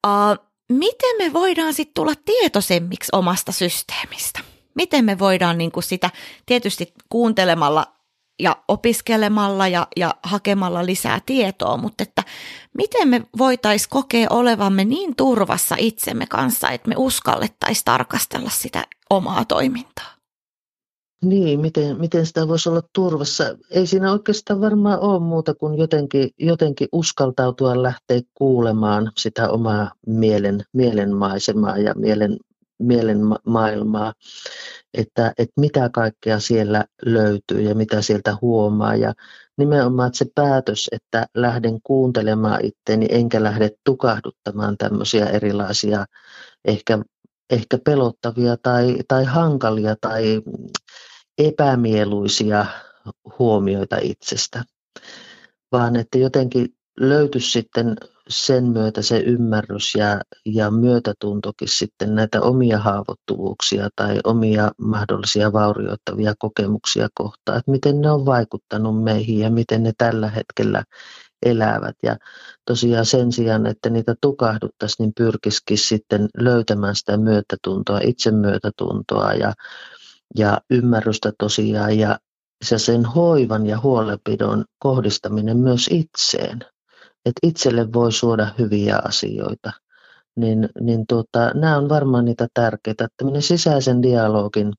Uh, 0.06 0.46
miten 0.68 1.16
me 1.18 1.32
voidaan 1.32 1.74
sitten 1.74 1.94
tulla 1.94 2.12
tietoisemmiksi 2.24 3.08
omasta 3.12 3.52
systeemistä? 3.52 4.40
Miten 4.74 5.04
me 5.04 5.18
voidaan 5.18 5.58
niin 5.58 5.72
kuin 5.72 5.84
sitä 5.84 6.10
tietysti 6.46 6.92
kuuntelemalla 7.08 7.95
ja 8.40 8.56
opiskelemalla 8.68 9.68
ja, 9.68 9.86
ja 9.96 10.14
hakemalla 10.22 10.86
lisää 10.86 11.20
tietoa, 11.26 11.76
mutta 11.76 12.02
että 12.02 12.22
miten 12.76 13.08
me 13.08 13.22
voitaisiin 13.38 13.90
kokea 13.90 14.26
olevamme 14.30 14.84
niin 14.84 15.16
turvassa 15.16 15.74
itsemme 15.78 16.26
kanssa, 16.26 16.70
että 16.70 16.88
me 16.88 16.94
uskallettaisiin 16.98 17.84
tarkastella 17.84 18.50
sitä 18.50 18.84
omaa 19.10 19.44
toimintaa? 19.44 20.16
Niin, 21.24 21.60
miten, 21.60 22.00
miten 22.00 22.26
sitä 22.26 22.48
voisi 22.48 22.68
olla 22.68 22.82
turvassa? 22.92 23.44
Ei 23.70 23.86
siinä 23.86 24.12
oikeastaan 24.12 24.60
varmaan 24.60 25.00
ole 25.00 25.20
muuta 25.20 25.54
kuin 25.54 25.78
jotenkin, 25.78 26.30
jotenkin 26.38 26.88
uskaltautua 26.92 27.82
lähteä 27.82 28.20
kuulemaan 28.34 29.12
sitä 29.16 29.50
omaa 29.50 29.92
mielen, 30.06 30.64
mielenmaisemaa 30.72 31.78
ja 31.78 31.94
mielen, 31.94 32.36
mielen 32.78 33.20
maailmaa, 33.46 34.12
että, 34.94 35.32
että 35.38 35.60
mitä 35.60 35.90
kaikkea 35.92 36.40
siellä 36.40 36.84
löytyy 37.06 37.60
ja 37.60 37.74
mitä 37.74 38.02
sieltä 38.02 38.36
huomaa. 38.40 38.96
Ja 38.96 39.12
nimenomaan 39.58 40.06
että 40.06 40.18
se 40.18 40.26
päätös, 40.34 40.88
että 40.92 41.26
lähden 41.34 41.78
kuuntelemaan 41.82 42.64
itteeni 42.64 43.06
enkä 43.10 43.42
lähde 43.42 43.70
tukahduttamaan 43.84 44.76
tämmöisiä 44.76 45.26
erilaisia 45.26 46.06
ehkä, 46.64 46.98
ehkä 47.50 47.78
pelottavia 47.84 48.56
tai, 48.62 48.96
tai 49.08 49.24
hankalia 49.24 49.96
tai 50.00 50.42
epämieluisia 51.38 52.66
huomioita 53.38 53.96
itsestä, 54.02 54.64
vaan 55.72 55.96
että 55.96 56.18
jotenkin 56.18 56.68
löytyisi 57.00 57.50
sitten 57.50 57.96
sen 58.28 58.64
myötä 58.64 59.02
se 59.02 59.18
ymmärrys 59.18 59.94
ja, 59.94 60.20
ja 60.44 60.70
myötätuntokin 60.70 61.68
sitten 61.68 62.14
näitä 62.14 62.40
omia 62.40 62.78
haavoittuvuuksia 62.78 63.88
tai 63.96 64.20
omia 64.24 64.70
mahdollisia 64.78 65.52
vaurioittavia 65.52 66.34
kokemuksia 66.38 67.08
kohtaan, 67.14 67.58
että 67.58 67.70
miten 67.70 68.00
ne 68.00 68.10
on 68.10 68.26
vaikuttanut 68.26 69.04
meihin 69.04 69.38
ja 69.38 69.50
miten 69.50 69.82
ne 69.82 69.92
tällä 69.98 70.30
hetkellä 70.30 70.84
elävät. 71.42 71.96
Ja 72.02 72.16
tosiaan 72.64 73.06
sen 73.06 73.32
sijaan, 73.32 73.66
että 73.66 73.90
niitä 73.90 74.14
tukahduttaisiin, 74.20 75.04
niin 75.04 75.12
pyrkisikin 75.16 75.78
sitten 75.78 76.28
löytämään 76.38 76.96
sitä 76.96 77.16
myötätuntoa, 77.16 78.00
itsemyötätuntoa 78.02 79.32
ja, 79.32 79.52
ja 80.36 80.60
ymmärrystä 80.70 81.32
tosiaan. 81.38 81.98
Ja 81.98 82.18
se 82.64 82.78
sen 82.78 83.04
hoivan 83.04 83.66
ja 83.66 83.80
huolenpidon 83.80 84.64
kohdistaminen 84.78 85.56
myös 85.56 85.88
itseen 85.90 86.60
että 87.26 87.40
itselle 87.42 87.92
voi 87.92 88.12
suoda 88.12 88.48
hyviä 88.58 88.98
asioita. 89.04 89.72
Niin, 90.36 90.68
niin 90.80 91.06
tuota, 91.06 91.50
nämä 91.54 91.76
on 91.76 91.88
varmaan 91.88 92.24
niitä 92.24 92.46
tärkeitä. 92.54 93.08
Tämmöinen 93.16 93.42
sisäisen 93.42 94.02
dialogin 94.02 94.72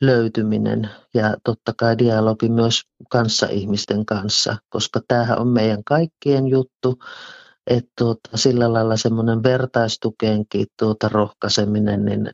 löytyminen 0.00 0.90
ja 1.14 1.36
totta 1.44 1.72
kai 1.78 1.98
dialogi 1.98 2.48
myös 2.48 2.82
kanssaihmisten 3.10 4.06
kanssa, 4.06 4.56
koska 4.68 5.00
tämähän 5.08 5.38
on 5.38 5.48
meidän 5.48 5.84
kaikkien 5.84 6.46
juttu, 6.46 6.98
että 7.66 7.90
tuota, 7.98 8.30
sillä 8.34 8.72
lailla 8.72 8.96
semmoinen 8.96 9.42
vertaistukeenkin 9.42 10.66
tuota 10.78 11.08
rohkaiseminen 11.08 12.04
niin 12.04 12.30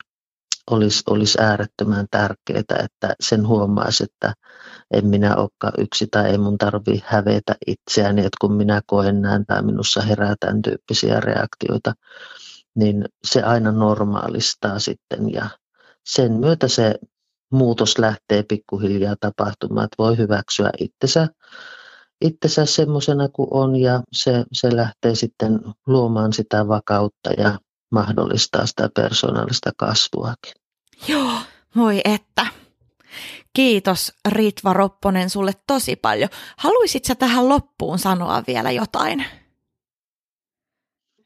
olisi, 0.70 1.02
olisi 1.10 1.38
äärettömän 1.40 2.06
tärkeää, 2.10 2.60
että 2.84 3.14
sen 3.20 3.46
huomaisi, 3.46 4.04
että 4.04 4.34
en 4.90 5.06
minä 5.06 5.36
olekaan 5.36 5.72
yksi 5.78 6.06
tai 6.10 6.30
ei 6.30 6.38
mun 6.38 6.58
tarvi 6.58 7.02
hävetä 7.04 7.54
itseäni, 7.66 8.20
että 8.20 8.36
kun 8.40 8.52
minä 8.52 8.80
koen 8.86 9.22
näin 9.22 9.46
tai 9.46 9.62
minussa 9.62 10.00
herää 10.00 10.34
tämän 10.40 10.62
tyyppisiä 10.62 11.20
reaktioita, 11.20 11.94
niin 12.74 13.04
se 13.24 13.42
aina 13.42 13.72
normaalistaa 13.72 14.78
sitten. 14.78 15.32
Ja 15.32 15.50
sen 16.06 16.32
myötä 16.32 16.68
se 16.68 16.94
muutos 17.52 17.98
lähtee 17.98 18.42
pikkuhiljaa 18.42 19.16
tapahtumaan, 19.20 19.84
että 19.84 19.94
voi 19.98 20.18
hyväksyä 20.18 20.70
itsensä, 20.78 21.28
itsensä 22.20 22.66
semmoisena 22.66 23.28
kuin 23.28 23.48
on 23.50 23.76
ja 23.76 24.02
se, 24.12 24.44
se 24.52 24.76
lähtee 24.76 25.14
sitten 25.14 25.60
luomaan 25.86 26.32
sitä 26.32 26.68
vakautta 26.68 27.30
ja 27.38 27.58
mahdollistaa 27.90 28.66
sitä 28.66 28.88
persoonallista 28.96 29.70
kasvuakin. 29.76 30.52
Joo, 31.08 31.32
voi 31.76 32.00
että. 32.04 32.46
Kiitos 33.52 34.12
Ritva 34.28 34.72
Ropponen 34.72 35.30
sulle 35.30 35.52
tosi 35.66 35.96
paljon. 35.96 36.30
Haluaisit 36.58 37.04
sä 37.04 37.14
tähän 37.14 37.48
loppuun 37.48 37.98
sanoa 37.98 38.42
vielä 38.46 38.70
jotain? 38.70 39.24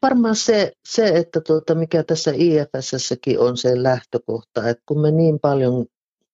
Varmaan 0.02 0.36
se, 0.36 0.72
se 0.88 1.08
että 1.08 1.40
tuota, 1.40 1.74
mikä 1.74 2.02
tässä 2.02 2.32
IFSssäkin 2.34 3.40
on 3.40 3.56
se 3.56 3.82
lähtökohta, 3.82 4.68
että 4.68 4.82
kun 4.86 5.00
me 5.00 5.10
niin 5.10 5.40
paljon 5.40 5.86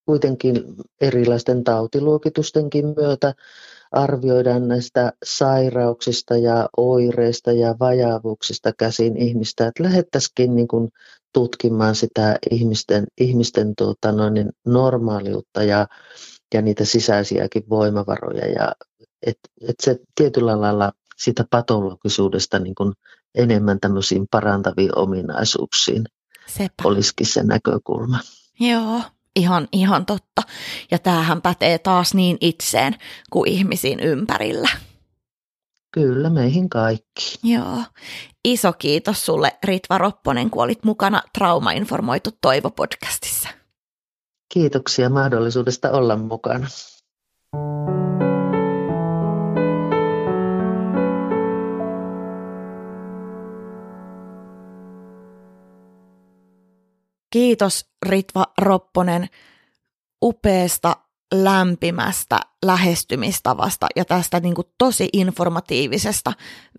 kuitenkin 0.06 0.64
erilaisten 1.00 1.64
tautiluokitustenkin 1.64 2.84
myötä 2.96 3.34
arvioidaan 3.92 4.68
näistä 4.68 5.12
sairauksista 5.24 6.36
ja 6.36 6.68
oireista 6.76 7.52
ja 7.52 7.74
vajaavuuksista 7.80 8.72
käsin 8.78 9.16
ihmistä, 9.16 9.66
että 9.66 9.82
lähettäisikin 9.82 10.56
niin 10.56 10.68
kuin 10.68 10.88
tutkimaan 11.32 11.94
sitä 11.94 12.38
ihmisten, 12.50 13.06
ihmisten 13.20 13.72
tuota 13.78 14.12
noin, 14.12 14.34
niin 14.34 14.50
normaaliutta 14.66 15.62
ja, 15.62 15.86
ja 16.54 16.62
niitä 16.62 16.84
sisäisiäkin 16.84 17.62
voimavaroja. 17.68 18.46
Ja 18.46 18.72
et, 19.26 19.38
et 19.68 19.76
se 19.82 19.98
tietyllä 20.14 20.60
lailla 20.60 20.92
sitä 21.16 21.44
patologisuudesta 21.50 22.58
niin 22.58 22.74
kuin 22.74 22.92
enemmän 23.34 23.80
tämmöisiin 23.80 24.26
parantaviin 24.30 24.98
ominaisuuksiin 24.98 26.04
Sepä. 26.46 26.82
olisikin 26.84 27.26
se 27.26 27.42
näkökulma. 27.42 28.18
Joo, 28.60 29.02
ihan, 29.38 29.68
ihan 29.72 30.06
totta. 30.06 30.42
Ja 30.90 30.98
tämähän 30.98 31.42
pätee 31.42 31.78
taas 31.78 32.14
niin 32.14 32.38
itseen 32.40 32.94
kuin 33.30 33.50
ihmisiin 33.50 34.00
ympärillä. 34.00 34.68
Kyllä, 35.90 36.30
meihin 36.30 36.68
kaikki. 36.68 37.38
Joo. 37.42 37.82
Iso 38.44 38.72
kiitos 38.72 39.26
sulle 39.26 39.58
Ritva 39.64 39.98
Ropponen, 39.98 40.50
kun 40.50 40.62
olit 40.62 40.84
mukana 40.84 41.22
Trauma-informoitu 41.38 42.30
Toivo-podcastissa. 42.40 43.48
Kiitoksia 44.52 45.10
mahdollisuudesta 45.10 45.90
olla 45.90 46.16
mukana. 46.16 46.66
Kiitos 57.30 57.86
Ritva 58.06 58.46
Ropponen 58.60 59.28
upeasta, 60.24 60.96
lämpimästä 61.34 62.40
lähestymistavasta 62.64 63.86
ja 63.96 64.04
tästä 64.04 64.40
niin 64.40 64.54
kuin 64.54 64.66
tosi 64.78 65.08
informatiivisesta 65.12 66.32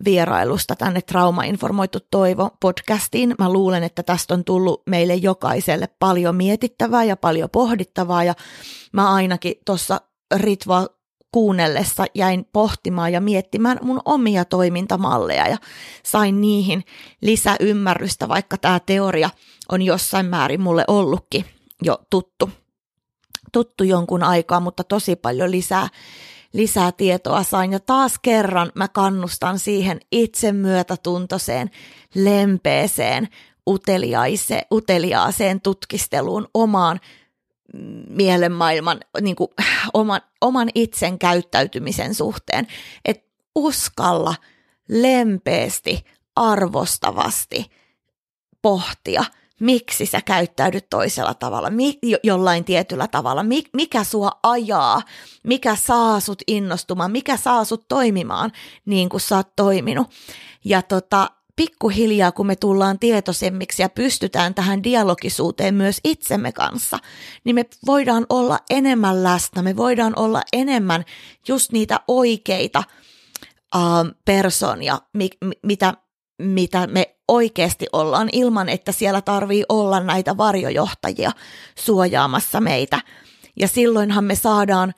vierailusta 0.04 0.76
tänne 0.76 1.00
Trauma-informoitu 1.02 1.98
Toivo 2.10 2.50
podcastiin. 2.60 3.34
Mä 3.38 3.52
luulen, 3.52 3.82
että 3.82 4.02
tästä 4.02 4.34
on 4.34 4.44
tullut 4.44 4.82
meille 4.86 5.14
jokaiselle 5.14 5.88
paljon 5.98 6.36
mietittävää 6.36 7.04
ja 7.04 7.16
paljon 7.16 7.50
pohdittavaa 7.50 8.24
ja 8.24 8.34
mä 8.92 9.14
ainakin 9.14 9.54
tuossa 9.66 10.00
Ritva 10.34 10.86
kuunnellessa 11.32 12.04
jäin 12.14 12.46
pohtimaan 12.52 13.12
ja 13.12 13.20
miettimään 13.20 13.78
mun 13.82 14.00
omia 14.04 14.44
toimintamalleja 14.44 15.48
ja 15.48 15.56
sain 16.02 16.40
niihin 16.40 16.84
lisäymmärrystä, 17.20 18.28
vaikka 18.28 18.56
tämä 18.56 18.80
teoria 18.80 19.30
on 19.72 19.82
jossain 19.82 20.26
määrin 20.26 20.60
mulle 20.60 20.84
ollutkin 20.88 21.44
jo 21.82 21.98
tuttu, 22.10 22.50
tuttu 23.52 23.84
jonkun 23.84 24.22
aikaa, 24.22 24.60
mutta 24.60 24.84
tosi 24.84 25.16
paljon 25.16 25.50
lisää, 25.50 25.88
lisää 26.52 26.92
tietoa 26.92 27.42
sain. 27.42 27.72
Ja 27.72 27.80
taas 27.80 28.18
kerran 28.22 28.72
mä 28.74 28.88
kannustan 28.88 29.58
siihen 29.58 30.00
itsemyötätuntoiseen, 30.12 31.70
lempeeseen, 32.14 33.28
uteliaaseen 34.70 35.60
tutkisteluun 35.60 36.48
omaan 36.54 37.00
mielenmaailman, 38.08 39.00
niin 39.20 39.36
kuin, 39.36 39.48
oman, 39.94 40.20
oman 40.40 40.68
itsen 40.74 41.18
käyttäytymisen 41.18 42.14
suhteen. 42.14 42.66
Että 43.04 43.30
uskalla 43.54 44.34
lempeästi, 44.88 46.04
arvostavasti 46.36 47.70
pohtia, 48.62 49.24
miksi 49.60 50.06
sä 50.06 50.20
käyttäydyt 50.22 50.86
toisella 50.90 51.34
tavalla, 51.34 51.70
mi, 51.70 51.98
jollain 52.22 52.64
tietyllä 52.64 53.08
tavalla, 53.08 53.42
mi, 53.42 53.62
mikä 53.72 54.04
sua 54.04 54.30
ajaa, 54.42 55.02
mikä 55.44 55.76
saa 55.76 56.20
sut 56.20 56.42
innostumaan, 56.46 57.10
mikä 57.10 57.36
saa 57.36 57.64
sut 57.64 57.84
toimimaan 57.88 58.52
niin 58.84 59.08
kuin 59.08 59.20
sä 59.20 59.36
oot 59.36 59.56
toiminut. 59.56 60.10
Ja 60.64 60.82
tota, 60.82 61.30
pikkuhiljaa, 61.60 62.32
kun 62.32 62.46
me 62.46 62.56
tullaan 62.56 62.98
tietoisemmiksi 62.98 63.82
ja 63.82 63.88
pystytään 63.88 64.54
tähän 64.54 64.84
dialogisuuteen 64.84 65.74
myös 65.74 66.00
itsemme 66.04 66.52
kanssa, 66.52 66.98
niin 67.44 67.54
me 67.54 67.64
voidaan 67.86 68.26
olla 68.28 68.58
enemmän 68.70 69.22
läsnä, 69.22 69.62
me 69.62 69.76
voidaan 69.76 70.12
olla 70.16 70.42
enemmän 70.52 71.04
just 71.48 71.72
niitä 71.72 72.00
oikeita 72.08 72.82
uh, 73.74 74.14
personia, 74.24 75.00
mi- 75.12 75.38
mitä, 75.62 75.94
mitä 76.38 76.86
me 76.86 77.16
oikeasti 77.28 77.86
ollaan 77.92 78.28
ilman, 78.32 78.68
että 78.68 78.92
siellä 78.92 79.20
tarvii 79.20 79.64
olla 79.68 80.00
näitä 80.00 80.36
varjojohtajia 80.36 81.30
suojaamassa 81.78 82.60
meitä. 82.60 83.00
Ja 83.56 83.68
silloinhan 83.68 84.24
me 84.24 84.34
saadaan, 84.34 84.94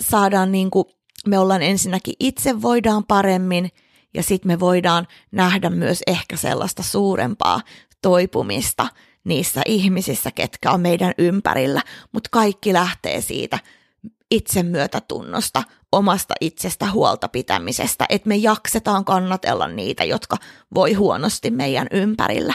saadaan 0.00 0.52
niin 0.52 0.70
kuin, 0.70 0.84
me 1.26 1.38
ollaan 1.38 1.62
ensinnäkin 1.62 2.14
itse 2.20 2.62
voidaan 2.62 3.04
paremmin– 3.04 3.70
ja 4.14 4.22
sitten 4.22 4.52
me 4.52 4.60
voidaan 4.60 5.06
nähdä 5.32 5.70
myös 5.70 6.02
ehkä 6.06 6.36
sellaista 6.36 6.82
suurempaa 6.82 7.60
toipumista 8.02 8.86
niissä 9.24 9.62
ihmisissä, 9.66 10.30
ketkä 10.30 10.70
on 10.70 10.80
meidän 10.80 11.14
ympärillä, 11.18 11.82
mutta 12.12 12.28
kaikki 12.32 12.72
lähtee 12.72 13.20
siitä 13.20 13.58
itsemyötätunnosta, 14.30 15.62
omasta 15.92 16.34
itsestä 16.40 16.90
huolta 16.90 17.28
pitämisestä, 17.28 18.06
että 18.08 18.28
me 18.28 18.36
jaksetaan 18.36 19.04
kannatella 19.04 19.68
niitä, 19.68 20.04
jotka 20.04 20.36
voi 20.74 20.92
huonosti 20.92 21.50
meidän 21.50 21.86
ympärillä. 21.90 22.54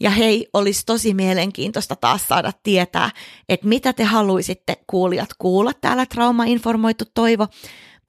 Ja 0.00 0.10
hei, 0.10 0.48
olisi 0.52 0.86
tosi 0.86 1.14
mielenkiintoista 1.14 1.96
taas 1.96 2.28
saada 2.28 2.52
tietää, 2.62 3.10
että 3.48 3.66
mitä 3.68 3.92
te 3.92 4.04
haluaisitte 4.04 4.76
kuulijat 4.86 5.30
kuulla 5.38 5.72
täällä 5.80 6.06
Trauma-informoitu 6.06 7.04
Toivo 7.14 7.48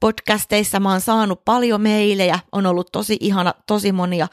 podcasteissa. 0.00 0.80
Mä 0.80 0.90
oon 0.90 1.00
saanut 1.00 1.44
paljon 1.44 1.80
meilejä, 1.80 2.38
on 2.52 2.66
ollut 2.66 2.92
tosi 2.92 3.16
ihana, 3.20 3.54
tosi 3.66 3.92
monia, 3.92 4.28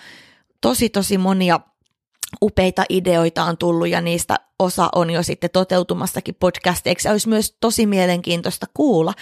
tosi 0.61 0.89
tosi 0.89 1.17
monia 1.17 1.59
upeita 2.41 2.83
ideoita 2.89 3.43
on 3.43 3.57
tullut 3.57 3.87
ja 3.87 4.01
niistä 4.01 4.35
osa 4.59 4.89
on 4.95 5.09
jo 5.09 5.23
sitten 5.23 5.49
toteutumassakin 5.53 6.35
podcasteiksi. 6.35 7.09
Olisi 7.09 7.29
myös 7.29 7.57
tosi 7.59 7.85
mielenkiintoista 7.85 8.65
kuulla, 8.73 9.13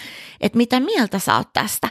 että 0.42 0.58
mitä 0.58 0.80
mieltä 0.80 1.20
sä 1.20 1.36
oot 1.38 1.54
tästä 1.54 1.90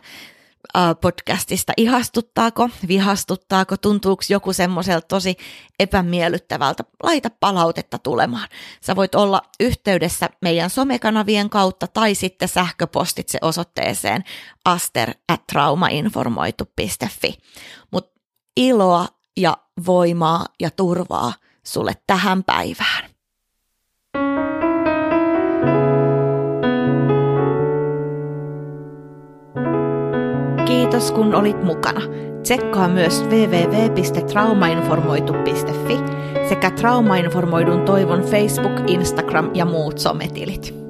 podcastista. 1.01 1.73
Ihastuttaako, 1.77 2.69
vihastuttaako, 2.89 3.77
tuntuuko 3.77 4.23
joku 4.29 4.53
semmoiselta 4.53 5.07
tosi 5.07 5.37
epämiellyttävältä? 5.79 6.85
Laita 7.03 7.31
palautetta 7.41 7.99
tulemaan. 7.99 8.49
Sä 8.81 8.97
voit 8.97 9.15
olla 9.15 9.43
yhteydessä 9.61 10.29
meidän 10.43 10.71
somekanavien 10.71 11.51
kautta 11.51 11.87
tai 11.87 12.15
sitten 12.15 12.49
sähköpostitse 12.49 13.39
osoitteeseen 13.43 14.25
aster 14.65 15.15
at 15.29 15.47
traumainformoitu.fi. 15.53 17.39
Mutta 17.91 18.21
iloa 18.57 19.07
ja 19.37 19.57
voimaa 19.87 20.47
ja 20.61 20.71
turvaa 20.71 21.33
sulle 21.67 21.93
tähän 22.07 22.45
päivään. 22.45 23.12
Kiitos 30.93 31.13
kun 31.13 31.35
olit 31.35 31.63
mukana. 31.63 32.01
Tsekkaa 32.43 32.89
myös 32.89 33.25
www.traumainformoitu.fi 33.25 35.99
sekä 36.49 36.71
Traumainformoidun 36.71 37.81
toivon 37.81 38.23
Facebook, 38.23 38.73
Instagram 38.87 39.51
ja 39.55 39.65
muut 39.65 39.99
sometilit. 39.99 40.82